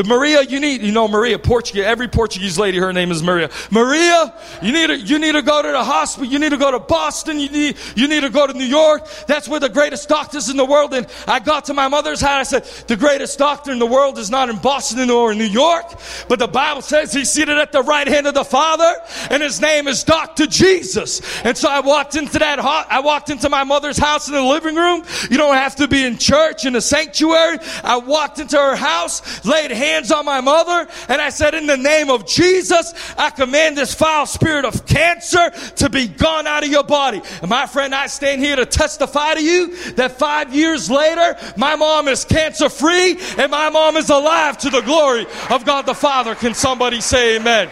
Maria, 0.06 0.42
you 0.42 0.60
need, 0.60 0.82
you 0.82 0.92
know, 0.92 1.08
Maria, 1.08 1.38
Portuguese, 1.40 1.84
every 1.84 2.08
Portuguese 2.08 2.58
lady, 2.58 2.78
her 2.78 2.94
name 2.94 3.12
is 3.12 3.22
Maria. 3.22 3.50
Maria, 3.70 4.34
you 4.62 4.72
need 4.72 4.88
to, 4.88 4.98
you 4.98 5.20
need 5.20 5.34
to 5.34 5.42
go 5.42 5.62
to 5.62 5.68
the 5.68 5.84
hospital. 5.84 6.32
You 6.32 6.40
need 6.40 6.50
to 6.50 6.58
go 6.58 6.72
to 6.72 6.80
Boston. 6.80 7.40
You 7.40 7.50
need, 7.50 7.78
you 7.96 8.08
need 8.08 8.22
to 8.22 8.30
go 8.30 8.48
to 8.48 8.54
New 8.54 8.66
York. 8.66 9.08
That's 9.28 9.48
where 9.48 9.60
the 9.60 9.70
greatest 9.70 10.10
doctors 10.10 10.50
in 10.50 10.58
the 10.58 10.66
world. 10.66 10.94
And 10.94 11.08
I 11.28 11.40
got 11.40 11.66
to 11.66 11.74
my 11.74 11.88
mother's 11.88 12.22
house. 12.22 12.54
I 12.54 12.60
said, 12.60 12.88
the 12.88 12.96
greatest 12.96 13.38
doctor 13.38 13.72
in 13.72 13.80
the 13.80 13.86
world 13.86 14.18
is 14.18 14.30
not 14.30 14.50
in 14.50 14.58
Boston 14.58 15.10
or 15.10 15.32
in 15.32 15.38
New 15.38 15.44
York, 15.44 15.86
but 16.28 16.40
the 16.40 16.48
Bible 16.48 16.82
says 16.82 17.14
he's 17.14 17.30
seated 17.30 17.58
at 17.58 17.72
the 17.72 17.84
right 17.84 18.08
hand 18.08 18.28
of 18.28 18.34
the 18.34 18.44
Father 18.44 18.94
and 19.30 19.44
his 19.44 19.62
name 19.62 19.88
is 19.88 20.04
Dr. 20.04 20.48
Jesus. 20.48 21.22
And 21.44 21.58
so 21.58 21.70
I 21.70 21.82
walked 21.82 22.16
into 22.16 22.40
that, 22.40 22.60
I 22.60 23.00
walked 23.02 23.30
into 23.30 23.50
my 23.50 23.64
mother's 23.64 23.98
house 23.98 24.28
in 24.28 24.34
the 24.34 24.42
living 24.42 24.76
room. 24.76 25.04
You 25.30 25.38
don't 25.38 25.56
have 25.56 25.76
to 25.78 25.88
be 25.88 26.04
in 26.04 26.18
church 26.18 26.66
in 26.66 26.74
the 26.74 26.82
sanctuary. 26.82 27.58
I 27.84 27.98
walked 27.98 28.40
into 28.40 28.58
her 28.58 28.76
house, 28.76 29.41
laid 29.44 29.72
hands 29.72 30.12
on 30.12 30.26
my 30.26 30.42
mother, 30.42 30.88
and 31.10 31.22
I 31.22 31.30
said, 31.30 31.54
In 31.54 31.68
the 31.68 31.78
name 31.78 32.10
of 32.10 32.26
Jesus, 32.26 32.94
I 33.18 33.30
command 33.30 33.78
this 33.78 33.94
foul 33.94 34.26
spirit 34.26 34.66
of 34.66 34.86
cancer 34.86 35.52
to 35.78 35.90
be 35.90 36.08
gone 36.08 36.48
out 36.48 36.64
of 36.64 36.70
your 36.70 36.84
body. 36.84 37.22
And 37.42 37.50
my 37.50 37.66
friend, 37.66 37.94
I 37.94 38.08
stand 38.08 38.42
here 38.42 38.56
to 38.56 38.66
testify 38.66 39.36
to 39.36 39.44
you 39.44 39.76
that 39.94 40.18
five 40.18 40.54
years 40.54 40.90
later, 40.90 41.38
my 41.58 41.76
mom 41.76 42.08
is 42.08 42.26
cancer 42.26 42.70
free 42.70 43.18
and 43.38 43.52
my 43.52 43.70
mom 43.70 43.98
is 43.98 44.10
alive 44.10 44.58
to 44.60 44.70
the 44.70 44.82
glory 44.82 45.26
of 45.50 45.66
God 45.66 45.86
the 45.86 45.94
Father. 45.94 46.36
Can 46.36 46.54
somebody 46.54 47.02
say 47.02 47.38
amen? 47.38 47.70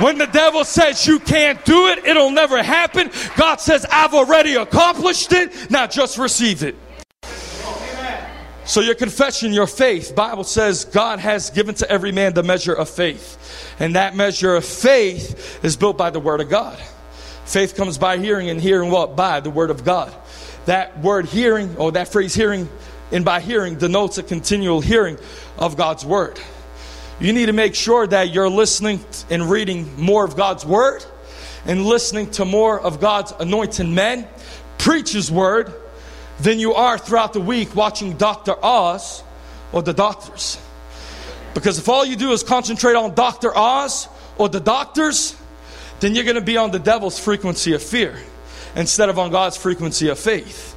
When 0.00 0.18
the 0.18 0.26
devil 0.26 0.64
says 0.64 1.06
you 1.06 1.20
can't 1.20 1.64
do 1.64 1.86
it, 1.86 2.04
it'll 2.04 2.32
never 2.32 2.62
happen. 2.62 3.10
God 3.36 3.60
says, 3.60 3.86
I've 3.90 4.12
already 4.12 4.56
accomplished 4.56 5.32
it. 5.32 5.70
Now 5.70 5.86
just 5.86 6.18
receive 6.18 6.64
it. 6.64 6.76
So 8.66 8.80
your 8.80 8.94
confession, 8.94 9.52
your 9.52 9.66
faith, 9.66 10.14
Bible 10.14 10.44
says 10.44 10.86
God 10.86 11.18
has 11.18 11.50
given 11.50 11.74
to 11.76 11.90
every 11.90 12.12
man 12.12 12.32
the 12.32 12.42
measure 12.42 12.72
of 12.72 12.88
faith. 12.88 13.74
And 13.78 13.94
that 13.94 14.16
measure 14.16 14.56
of 14.56 14.64
faith 14.64 15.62
is 15.62 15.76
built 15.76 15.98
by 15.98 16.10
the 16.10 16.20
word 16.20 16.40
of 16.40 16.48
God. 16.48 16.78
Faith 17.44 17.76
comes 17.76 17.98
by 17.98 18.16
hearing 18.16 18.48
and 18.48 18.58
hearing 18.58 18.90
what? 18.90 19.16
By 19.16 19.40
the 19.40 19.50
word 19.50 19.70
of 19.70 19.84
God. 19.84 20.14
That 20.64 20.98
word 21.00 21.26
hearing 21.26 21.76
or 21.76 21.92
that 21.92 22.08
phrase 22.08 22.34
hearing 22.34 22.70
and 23.12 23.22
by 23.22 23.40
hearing 23.40 23.76
denotes 23.76 24.16
a 24.16 24.22
continual 24.22 24.80
hearing 24.80 25.18
of 25.58 25.76
God's 25.76 26.06
word. 26.06 26.40
You 27.20 27.34
need 27.34 27.46
to 27.46 27.52
make 27.52 27.74
sure 27.74 28.06
that 28.06 28.32
you're 28.32 28.48
listening 28.48 29.04
and 29.28 29.50
reading 29.50 30.00
more 30.00 30.24
of 30.24 30.36
God's 30.36 30.64
word 30.64 31.04
and 31.66 31.84
listening 31.84 32.30
to 32.32 32.46
more 32.46 32.80
of 32.80 32.98
God's 32.98 33.32
anointed 33.38 33.86
men 33.86 34.26
preach 34.78 35.12
his 35.12 35.30
word 35.30 35.72
than 36.40 36.58
you 36.58 36.74
are 36.74 36.98
throughout 36.98 37.32
the 37.32 37.40
week 37.40 37.74
watching 37.74 38.16
Dr. 38.16 38.54
Oz 38.62 39.22
or 39.72 39.82
the 39.82 39.92
doctors. 39.92 40.58
Because 41.54 41.78
if 41.78 41.88
all 41.88 42.04
you 42.04 42.16
do 42.16 42.32
is 42.32 42.42
concentrate 42.42 42.96
on 42.96 43.14
Dr. 43.14 43.56
Oz 43.56 44.08
or 44.38 44.48
the 44.48 44.60
doctors, 44.60 45.36
then 46.00 46.14
you're 46.14 46.24
going 46.24 46.34
to 46.34 46.40
be 46.40 46.56
on 46.56 46.70
the 46.70 46.78
devil's 46.78 47.18
frequency 47.18 47.74
of 47.74 47.82
fear 47.82 48.16
instead 48.74 49.08
of 49.08 49.18
on 49.18 49.30
God's 49.30 49.56
frequency 49.56 50.08
of 50.08 50.18
faith. 50.18 50.74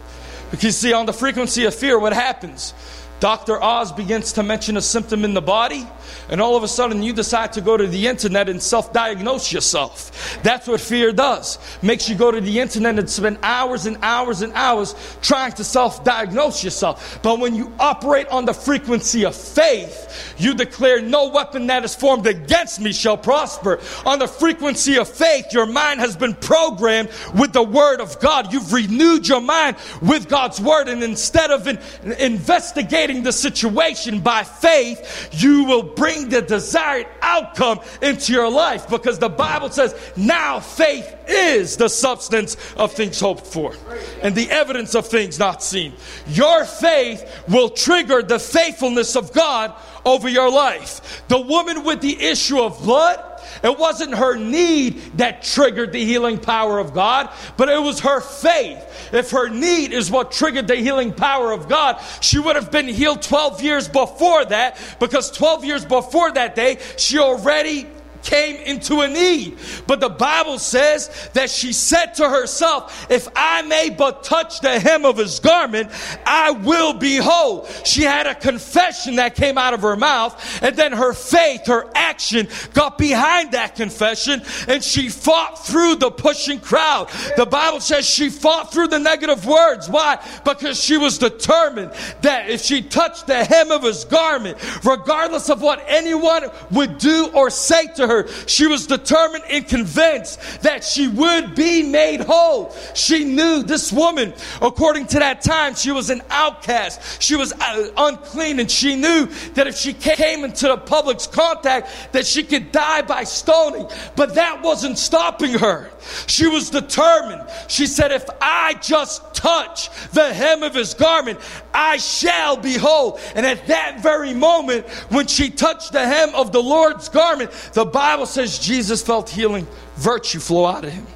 Because, 0.51 0.77
see, 0.77 0.93
on 0.93 1.05
the 1.05 1.13
frequency 1.13 1.65
of 1.65 1.75
fear, 1.75 1.99
what 1.99 2.13
happens? 2.13 2.73
Dr. 3.19 3.61
Oz 3.61 3.91
begins 3.91 4.33
to 4.33 4.43
mention 4.43 4.77
a 4.77 4.81
symptom 4.81 5.25
in 5.25 5.33
the 5.33 5.41
body, 5.41 5.87
and 6.29 6.39
all 6.39 6.55
of 6.55 6.63
a 6.63 6.67
sudden 6.67 7.01
you 7.01 7.13
decide 7.13 7.51
to 7.53 7.61
go 7.61 7.75
to 7.75 7.87
the 7.87 8.07
internet 8.07 8.47
and 8.47 8.61
self 8.61 8.93
diagnose 8.93 9.51
yourself. 9.51 10.39
That's 10.43 10.67
what 10.67 10.81
fear 10.81 11.11
does. 11.11 11.57
Makes 11.81 12.09
you 12.09 12.15
go 12.15 12.31
to 12.31 12.39
the 12.39 12.59
internet 12.59 12.99
and 12.99 13.09
spend 13.09 13.39
hours 13.41 13.87
and 13.87 13.97
hours 14.03 14.41
and 14.41 14.53
hours 14.53 14.93
trying 15.21 15.53
to 15.53 15.63
self 15.63 16.03
diagnose 16.03 16.63
yourself. 16.63 17.19
But 17.23 17.39
when 17.39 17.55
you 17.55 17.73
operate 17.79 18.27
on 18.27 18.45
the 18.45 18.53
frequency 18.53 19.25
of 19.25 19.35
faith, 19.35 20.35
you 20.37 20.53
declare, 20.53 21.01
No 21.01 21.29
weapon 21.29 21.67
that 21.67 21.83
is 21.83 21.95
formed 21.95 22.27
against 22.27 22.79
me 22.79 22.93
shall 22.93 23.17
prosper. 23.17 23.79
On 24.05 24.19
the 24.19 24.27
frequency 24.27 24.97
of 24.97 25.07
faith, 25.09 25.51
your 25.51 25.65
mind 25.65 25.99
has 26.01 26.15
been 26.15 26.35
programmed 26.35 27.09
with 27.33 27.51
the 27.53 27.63
Word 27.63 27.99
of 27.99 28.19
God. 28.19 28.53
You've 28.53 28.71
renewed 28.71 29.27
your 29.27 29.41
mind 29.41 29.77
with 30.03 30.29
God's 30.29 30.61
Word, 30.61 30.87
and 30.87 31.01
instead 31.01 31.49
of 31.49 31.67
in, 31.67 31.79
investigating, 32.19 33.06
the 33.23 33.31
situation 33.31 34.19
by 34.19 34.43
faith, 34.43 35.29
you 35.31 35.63
will 35.63 35.83
bring 35.83 36.29
the 36.29 36.41
desired 36.41 37.07
outcome 37.21 37.79
into 38.01 38.33
your 38.33 38.49
life 38.49 38.89
because 38.89 39.19
the 39.19 39.29
Bible 39.29 39.69
says 39.69 39.95
now 40.15 40.59
faith 40.59 41.13
is 41.27 41.77
the 41.77 41.89
substance 41.89 42.57
of 42.75 42.93
things 42.93 43.19
hoped 43.19 43.45
for 43.45 43.73
and 44.21 44.35
the 44.35 44.49
evidence 44.49 44.95
of 44.95 45.07
things 45.07 45.39
not 45.39 45.63
seen. 45.63 45.93
Your 46.27 46.65
faith 46.65 47.43
will 47.47 47.69
trigger 47.69 48.21
the 48.21 48.39
faithfulness 48.39 49.15
of 49.15 49.33
God 49.33 49.73
over 50.05 50.29
your 50.29 50.49
life. 50.49 51.23
The 51.27 51.39
woman 51.39 51.83
with 51.83 52.01
the 52.01 52.21
issue 52.21 52.61
of 52.61 52.81
blood, 52.83 53.36
it 53.63 53.77
wasn't 53.77 54.15
her 54.15 54.35
need 54.35 54.99
that 55.17 55.43
triggered 55.43 55.91
the 55.91 56.03
healing 56.03 56.37
power 56.37 56.79
of 56.79 56.93
God, 56.93 57.29
but 57.57 57.69
it 57.69 57.81
was 57.81 58.01
her 58.01 58.21
faith. 58.21 58.83
If 59.13 59.31
her 59.31 59.49
need 59.49 59.93
is 59.93 60.11
what 60.11 60.31
triggered 60.31 60.67
the 60.67 60.75
healing 60.75 61.13
power 61.13 61.51
of 61.51 61.67
God, 61.67 62.01
she 62.21 62.39
would 62.39 62.55
have 62.55 62.71
been 62.71 62.87
healed 62.87 63.21
12 63.21 63.61
years 63.61 63.87
before 63.87 64.45
that 64.45 64.77
because 64.99 65.31
12 65.31 65.65
years 65.65 65.85
before 65.85 66.31
that 66.31 66.55
day, 66.55 66.79
she 66.97 67.19
already 67.19 67.87
came 68.23 68.55
into 68.57 69.01
a 69.01 69.07
need. 69.07 69.57
But 69.85 69.99
the 69.99 70.09
Bible 70.09 70.59
says 70.59 71.29
that 71.33 71.49
she 71.49 71.73
said 71.73 72.15
to 72.15 72.29
herself, 72.29 73.07
If 73.09 73.27
I 73.35 73.61
may 73.63 73.89
but 73.89 74.23
touch 74.23 74.61
the 74.61 74.79
hem 74.79 75.05
of 75.05 75.17
his 75.17 75.39
garment, 75.39 75.89
I 76.25 76.51
will 76.51 76.93
be 76.93 77.17
whole. 77.17 77.67
She 77.83 78.03
had 78.03 78.27
a 78.27 78.35
confession 78.35 79.15
that 79.15 79.35
came 79.35 79.57
out 79.57 79.73
of 79.73 79.81
her 79.81 79.95
mouth, 79.95 80.61
and 80.61 80.75
then 80.75 80.91
her 80.91 81.13
faith, 81.13 81.67
her 81.67 81.89
action 81.95 82.47
got 82.73 82.97
behind 82.97 83.51
that 83.51 83.75
confession, 83.75 84.41
and 84.67 84.83
she 84.83 85.09
fought 85.09 85.65
through 85.65 85.95
the 85.95 86.11
pushing 86.11 86.59
crowd. 86.59 87.09
The 87.35 87.45
Bible 87.45 87.81
says 87.81 88.07
she 88.07 88.29
fought 88.29 88.71
through 88.71 88.87
the 88.87 88.99
negative 88.99 89.45
words. 89.45 89.89
Why? 89.89 90.19
Because 90.43 90.81
she 90.81 90.97
was 90.97 91.17
determined 91.17 91.91
that 92.21 92.49
if 92.49 92.61
she 92.61 92.81
touched 92.81 93.27
the 93.27 93.43
hem 93.43 93.71
of 93.71 93.83
his 93.83 94.05
garment, 94.05 94.57
regardless 94.83 95.49
of 95.49 95.61
what 95.61 95.83
anyone 95.87 96.49
would 96.71 96.97
do 96.97 97.29
or 97.33 97.49
say 97.49 97.87
to 97.95 98.06
her. 98.07 98.27
She 98.47 98.67
was 98.67 98.87
determined 98.87 99.43
and 99.49 99.67
convinced 99.67 100.61
that 100.61 100.83
she 100.83 101.07
would 101.07 101.55
be 101.55 101.83
made 101.83 102.21
whole. 102.21 102.75
She 102.93 103.23
knew 103.23 103.63
this 103.63 103.91
woman, 103.91 104.33
according 104.61 105.07
to 105.07 105.19
that 105.19 105.41
time, 105.41 105.75
she 105.75 105.91
was 105.91 106.09
an 106.09 106.21
outcast. 106.29 107.21
She 107.21 107.35
was 107.35 107.53
uh, 107.53 107.89
unclean, 107.97 108.59
and 108.59 108.69
she 108.69 108.95
knew 108.95 109.27
that 109.53 109.67
if 109.67 109.75
she 109.75 109.93
came 109.93 110.43
into 110.43 110.67
the 110.67 110.77
public's 110.77 111.27
contact, 111.27 112.13
that 112.13 112.25
she 112.25 112.43
could 112.43 112.71
die 112.71 113.01
by 113.01 113.23
stoning. 113.23 113.87
But 114.15 114.35
that 114.35 114.61
wasn't 114.61 114.97
stopping 114.97 115.53
her. 115.53 115.91
She 116.27 116.47
was 116.47 116.69
determined. 116.69 117.43
She 117.67 117.87
said, 117.87 118.11
If 118.11 118.27
I 118.41 118.75
just 118.75 119.33
touch 119.33 119.89
the 120.11 120.33
hem 120.33 120.63
of 120.63 120.73
his 120.73 120.93
garment, 120.93 121.39
I 121.73 121.97
shall 121.97 122.57
be 122.57 122.73
whole. 122.73 123.19
And 123.35 123.45
at 123.45 123.67
that 123.67 124.01
very 124.01 124.33
moment, 124.33 124.87
when 125.09 125.27
she 125.27 125.49
touched 125.49 125.91
the 125.91 126.05
hem 126.05 126.33
of 126.35 126.51
the 126.51 126.61
Lord's 126.61 127.09
garment, 127.09 127.51
the 127.73 127.85
Bible 127.97 128.27
says 128.27 128.59
Jesus 128.59 129.01
felt 129.01 129.27
healing 129.27 129.65
virtue 129.95 130.37
flow 130.37 130.67
out 130.67 130.85
of 130.85 130.93
him. 130.93 131.07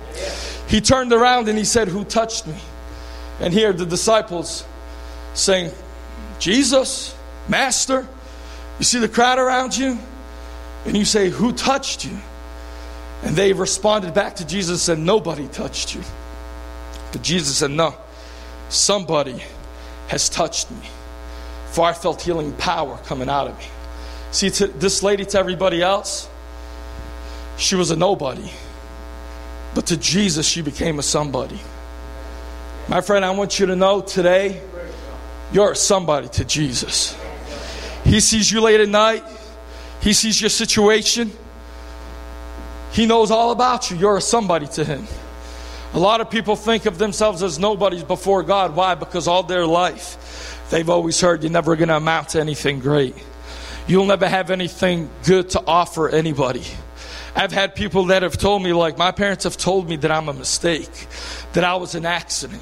He 0.67 0.82
turned 0.82 1.13
around 1.13 1.48
and 1.48 1.56
he 1.56 1.63
said, 1.63 1.88
Who 1.88 2.04
touched 2.04 2.48
me? 2.48 2.56
And 3.39 3.54
here 3.54 3.72
the 3.72 3.86
disciples 3.86 4.65
saying, 5.36 5.72
Jesus, 6.39 7.15
Master, 7.48 8.08
you 8.80 8.84
see 8.84 8.98
the 8.98 9.08
crowd 9.08 9.38
around 9.38 9.78
you? 9.78 10.00
And 10.88 10.98
you 10.98 11.06
say, 11.06 11.30
Who 11.30 11.52
touched 11.52 12.04
you? 12.04 12.17
And 13.22 13.36
they 13.36 13.54
responded 13.54 14.15
back 14.15 14.38
to 14.38 14.48
Jesus 14.48 14.88
and 14.88 14.98
said, 14.98 15.06
Nobody 15.06 15.48
touched 15.50 15.94
you. 15.94 16.02
But 17.12 17.22
Jesus 17.22 17.58
said, 17.58 17.70
No, 17.70 17.94
somebody 18.70 19.44
has 20.08 20.30
touched 20.30 20.72
me. 20.72 20.89
For 21.67 21.86
I 21.86 21.94
felt 21.94 22.24
healing 22.24 22.54
power 22.54 22.98
coming 23.06 23.30
out 23.30 23.48
of 23.48 23.56
me. 23.60 23.65
See, 24.32 24.50
to 24.50 24.65
this 24.65 25.04
lady, 25.04 25.26
to 25.26 25.38
everybody 25.38 25.84
else, 25.84 26.28
she 27.62 27.76
was 27.76 27.91
a 27.91 27.95
nobody. 27.95 28.50
But 29.74 29.88
to 29.88 29.97
Jesus, 29.97 30.47
she 30.47 30.62
became 30.62 31.00
a 31.00 31.04
somebody. 31.04 31.60
My 32.88 33.02
friend, 33.02 33.24
I 33.24 33.32
want 33.32 33.60
you 33.60 33.67
to 33.67 33.76
know 33.76 34.02
today, 34.02 34.62
you're 35.54 35.76
somebody 35.76 36.28
to 36.30 36.45
Jesus. 36.45 37.17
He 38.04 38.19
sees 38.19 38.52
you 38.52 38.62
late 38.62 38.80
at 38.80 38.89
night, 38.89 39.24
He 40.02 40.13
sees 40.13 40.41
your 40.41 40.50
situation, 40.50 41.32
He 42.91 43.06
knows 43.06 43.32
all 43.32 43.52
about 43.52 43.91
you. 43.91 43.97
You're 43.97 44.17
a 44.17 44.21
somebody 44.21 44.67
to 44.67 44.84
Him. 44.84 45.08
A 45.93 46.00
lot 46.00 46.21
of 46.21 46.30
people 46.30 46.56
think 46.56 46.86
of 46.86 46.97
themselves 46.97 47.43
as 47.43 47.60
nobodies 47.60 48.04
before 48.04 48.43
God. 48.43 48.76
Why? 48.76 48.95
Because 48.95 49.28
all 49.28 49.43
their 49.43 49.67
life, 49.67 50.65
they've 50.69 50.89
always 50.89 51.19
heard 51.19 51.43
you're 51.43 51.52
never 51.52 51.76
going 51.76 51.89
to 51.89 51.97
amount 51.97 52.30
to 52.30 52.39
anything 52.39 52.80
great. 52.80 53.13
You'll 53.88 54.06
never 54.06 54.28
have 54.28 54.52
anything 54.52 55.10
good 55.26 55.50
to 55.52 55.63
offer 55.67 56.08
anybody. 56.08 56.63
I've 57.36 57.52
had 57.52 57.76
people 57.76 58.06
that 58.06 58.24
have 58.24 58.38
told 58.38 58.62
me, 58.62 58.74
like, 58.74 58.98
my 58.98 59.12
parents 59.12 59.46
have 59.46 59.58
told 59.58 59.88
me 59.88 59.96
that 59.98 60.12
I'm 60.12 60.28
a 60.28 60.34
mistake, 60.34 61.08
that 61.54 61.63
I 61.63 61.76
was 61.76 61.96
an 61.96 62.06
accident. 62.06 62.62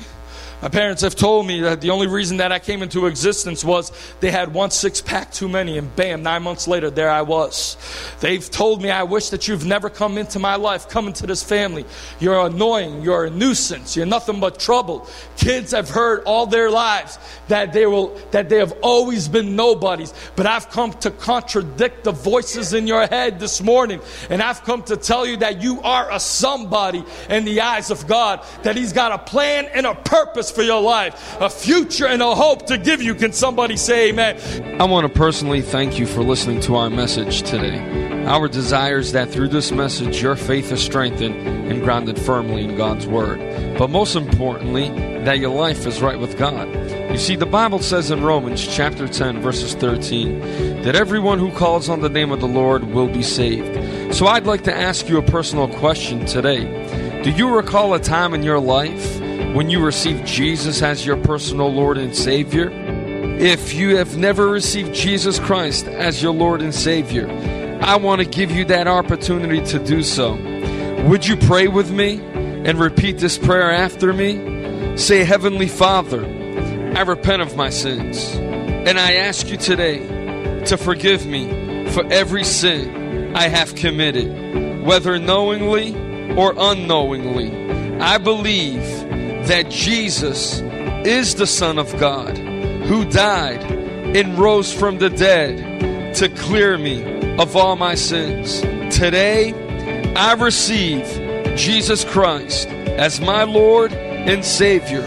My 0.61 0.67
parents 0.67 1.03
have 1.03 1.15
told 1.15 1.47
me 1.47 1.61
that 1.61 1.79
the 1.79 1.91
only 1.91 2.07
reason 2.07 2.37
that 2.37 2.51
I 2.51 2.59
came 2.59 2.83
into 2.83 3.05
existence 3.05 3.63
was 3.63 3.93
they 4.19 4.29
had 4.29 4.53
one 4.53 4.71
six 4.71 4.99
pack 4.99 5.31
too 5.31 5.47
many, 5.47 5.77
and 5.77 5.95
bam, 5.95 6.21
nine 6.21 6.43
months 6.43 6.67
later, 6.67 6.89
there 6.89 7.09
I 7.09 7.21
was. 7.21 7.77
They've 8.19 8.49
told 8.49 8.81
me, 8.81 8.89
I 8.89 9.03
wish 9.03 9.29
that 9.29 9.47
you've 9.47 9.65
never 9.65 9.89
come 9.89 10.17
into 10.17 10.37
my 10.37 10.55
life, 10.55 10.89
come 10.89 11.07
into 11.07 11.25
this 11.25 11.41
family. 11.41 11.85
You're 12.19 12.45
annoying, 12.45 13.03
you're 13.03 13.25
a 13.25 13.29
nuisance, 13.29 13.95
you're 13.95 14.05
nothing 14.05 14.41
but 14.41 14.59
trouble. 14.59 15.07
Kids 15.37 15.71
have 15.71 15.89
heard 15.89 16.23
all 16.25 16.45
their 16.45 16.69
lives 16.69 17.19
that 17.47 17.71
they 17.71 17.85
will 17.85 18.19
that 18.31 18.49
they 18.49 18.57
have 18.57 18.73
always 18.81 19.29
been 19.29 19.55
nobodies. 19.55 20.13
But 20.35 20.45
I've 20.45 20.69
come 20.69 20.91
to 20.93 21.09
contradict 21.09 22.03
the 22.03 22.11
voices 22.11 22.73
in 22.73 22.85
your 22.85 23.07
head 23.07 23.39
this 23.39 23.61
morning, 23.61 24.01
and 24.29 24.41
I've 24.41 24.63
come 24.65 24.83
to 24.83 24.97
tell 24.97 25.25
you 25.25 25.37
that 25.37 25.61
you 25.61 25.81
are 25.83 26.11
a 26.11 26.19
somebody 26.19 27.05
in 27.29 27.45
the 27.45 27.61
eyes 27.61 27.91
of 27.91 28.07
God, 28.07 28.45
that 28.63 28.75
He's 28.75 28.91
got 28.91 29.13
a 29.13 29.19
plan 29.19 29.65
and 29.73 29.85
a 29.85 29.95
purpose 29.95 30.48
for 30.51 30.63
your 30.63 30.81
life, 30.81 31.37
a 31.39 31.49
future 31.49 32.07
and 32.07 32.21
a 32.21 32.35
hope 32.35 32.67
to 32.67 32.77
give 32.77 33.01
you. 33.01 33.15
Can 33.15 33.33
somebody 33.33 33.77
say 33.77 34.09
amen? 34.09 34.81
I 34.81 34.85
want 34.85 35.07
to 35.07 35.13
personally 35.13 35.61
thank 35.61 35.99
you 35.99 36.05
for 36.05 36.23
listening 36.23 36.59
to 36.61 36.75
our 36.75 36.89
message 36.89 37.43
today. 37.43 38.25
Our 38.25 38.47
desire 38.47 38.99
is 38.99 39.11
that 39.13 39.29
through 39.29 39.47
this 39.47 39.71
message, 39.71 40.21
your 40.21 40.35
faith 40.35 40.71
is 40.71 40.83
strengthened 40.83 41.35
and 41.35 41.81
grounded 41.81 42.19
firmly 42.19 42.65
in 42.65 42.75
God's 42.77 43.07
Word. 43.07 43.39
But 43.77 43.89
most 43.89 44.15
importantly, 44.15 44.89
that 45.23 45.39
your 45.39 45.55
life 45.55 45.85
is 45.85 46.01
right 46.01 46.19
with 46.19 46.37
God. 46.37 46.67
You 47.11 47.17
see, 47.17 47.35
the 47.35 47.45
Bible 47.45 47.79
says 47.79 48.11
in 48.11 48.23
Romans 48.23 48.65
chapter 48.67 49.07
10, 49.07 49.41
verses 49.41 49.73
13, 49.73 50.83
that 50.83 50.95
everyone 50.95 51.39
who 51.39 51.51
calls 51.51 51.89
on 51.89 52.01
the 52.01 52.09
name 52.09 52.31
of 52.31 52.39
the 52.39 52.47
Lord 52.47 52.83
will 52.83 53.07
be 53.07 53.23
saved. 53.23 54.13
So 54.13 54.27
I'd 54.27 54.45
like 54.45 54.63
to 54.63 54.73
ask 54.73 55.09
you 55.09 55.17
a 55.17 55.23
personal 55.23 55.67
question 55.67 56.25
today. 56.25 57.21
Do 57.23 57.31
you 57.31 57.53
recall 57.53 57.93
a 57.93 57.99
time 57.99 58.33
in 58.33 58.43
your 58.43 58.59
life 58.59 59.19
when 59.53 59.69
you 59.69 59.83
receive 59.83 60.23
Jesus 60.25 60.81
as 60.81 61.05
your 61.05 61.17
personal 61.17 61.71
Lord 61.71 61.97
and 61.97 62.15
Savior. 62.15 62.69
If 63.39 63.73
you 63.73 63.97
have 63.97 64.17
never 64.17 64.47
received 64.47 64.93
Jesus 64.93 65.39
Christ 65.39 65.87
as 65.87 66.21
your 66.21 66.33
Lord 66.33 66.61
and 66.61 66.73
Savior, 66.73 67.27
I 67.81 67.95
want 67.95 68.21
to 68.21 68.27
give 68.27 68.51
you 68.51 68.65
that 68.65 68.87
opportunity 68.87 69.61
to 69.67 69.79
do 69.79 70.03
so. 70.03 70.33
Would 71.07 71.25
you 71.25 71.37
pray 71.37 71.67
with 71.67 71.91
me 71.91 72.19
and 72.19 72.77
repeat 72.77 73.17
this 73.17 73.37
prayer 73.37 73.71
after 73.71 74.13
me? 74.13 74.97
Say, 74.97 75.23
Heavenly 75.23 75.69
Father, 75.69 76.25
I 76.95 77.01
repent 77.01 77.41
of 77.41 77.55
my 77.55 77.69
sins, 77.69 78.33
and 78.35 78.99
I 78.99 79.13
ask 79.13 79.49
you 79.49 79.57
today 79.57 79.99
to 80.65 80.77
forgive 80.77 81.25
me 81.25 81.87
for 81.91 82.05
every 82.11 82.43
sin 82.43 83.35
I 83.35 83.47
have 83.47 83.75
committed, 83.75 84.85
whether 84.85 85.17
knowingly 85.17 85.95
or 86.35 86.53
unknowingly. 86.57 87.99
I 88.01 88.17
believe 88.17 88.83
that 89.49 89.67
Jesus 89.71 90.61
is 91.07 91.33
the 91.33 91.47
Son 91.47 91.79
of 91.79 91.97
God 91.97 92.37
who 92.37 93.03
died 93.03 93.63
and 94.15 94.37
rose 94.37 94.71
from 94.71 94.99
the 94.99 95.09
dead 95.09 96.13
to 96.13 96.29
clear 96.29 96.77
me 96.77 97.35
of 97.39 97.55
all 97.55 97.75
my 97.75 97.95
sins. 97.95 98.61
Today, 98.95 99.53
I 100.15 100.33
receive 100.33 101.03
Jesus 101.57 102.05
Christ 102.05 102.67
as 102.67 103.19
my 103.19 103.41
Lord 103.41 103.91
and 103.91 104.45
Savior. 104.45 105.01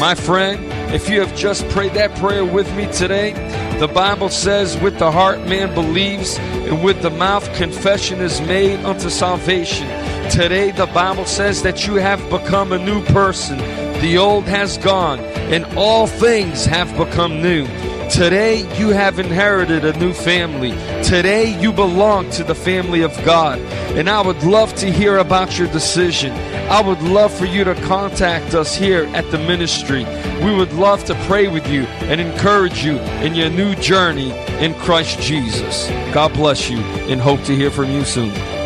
My 0.00 0.14
friend, 0.14 0.64
if 0.94 1.10
you 1.10 1.20
have 1.20 1.36
just 1.36 1.68
prayed 1.68 1.92
that 1.94 2.16
prayer 2.16 2.46
with 2.46 2.74
me 2.74 2.90
today, 2.92 3.34
the 3.78 3.88
Bible 3.88 4.30
says, 4.30 4.78
with 4.78 4.98
the 4.98 5.12
heart 5.12 5.40
man 5.40 5.74
believes, 5.74 6.38
and 6.38 6.82
with 6.82 7.02
the 7.02 7.10
mouth 7.10 7.44
confession 7.56 8.20
is 8.20 8.40
made 8.40 8.82
unto 8.86 9.10
salvation. 9.10 9.86
Today, 10.30 10.70
the 10.70 10.86
Bible 10.86 11.24
says 11.24 11.62
that 11.62 11.86
you 11.86 11.94
have 11.94 12.20
become 12.30 12.72
a 12.72 12.78
new 12.78 13.02
person. 13.06 13.58
The 14.00 14.18
old 14.18 14.44
has 14.44 14.76
gone, 14.78 15.20
and 15.20 15.64
all 15.76 16.06
things 16.06 16.66
have 16.66 16.94
become 16.96 17.42
new. 17.42 17.66
Today, 18.10 18.58
you 18.78 18.90
have 18.90 19.18
inherited 19.18 19.84
a 19.84 19.98
new 19.98 20.12
family. 20.12 20.70
Today, 21.02 21.58
you 21.60 21.72
belong 21.72 22.30
to 22.30 22.44
the 22.44 22.54
family 22.54 23.00
of 23.02 23.14
God, 23.24 23.58
and 23.96 24.08
I 24.08 24.20
would 24.20 24.42
love 24.44 24.74
to 24.76 24.92
hear 24.92 25.16
about 25.16 25.58
your 25.58 25.68
decision. 25.68 26.32
I 26.70 26.82
would 26.82 27.02
love 27.02 27.32
for 27.32 27.46
you 27.46 27.64
to 27.64 27.74
contact 27.86 28.54
us 28.54 28.76
here 28.76 29.04
at 29.14 29.30
the 29.30 29.38
ministry. 29.38 30.04
We 30.44 30.54
would 30.54 30.72
love 30.74 31.04
to 31.06 31.14
pray 31.26 31.48
with 31.48 31.66
you 31.68 31.82
and 32.06 32.20
encourage 32.20 32.84
you 32.84 32.98
in 33.24 33.34
your 33.34 33.50
new 33.50 33.74
journey 33.76 34.30
in 34.62 34.74
Christ 34.74 35.20
Jesus. 35.20 35.88
God 36.12 36.32
bless 36.34 36.70
you 36.70 36.78
and 37.08 37.20
hope 37.20 37.42
to 37.44 37.56
hear 37.56 37.70
from 37.70 37.90
you 37.90 38.04
soon. 38.04 38.57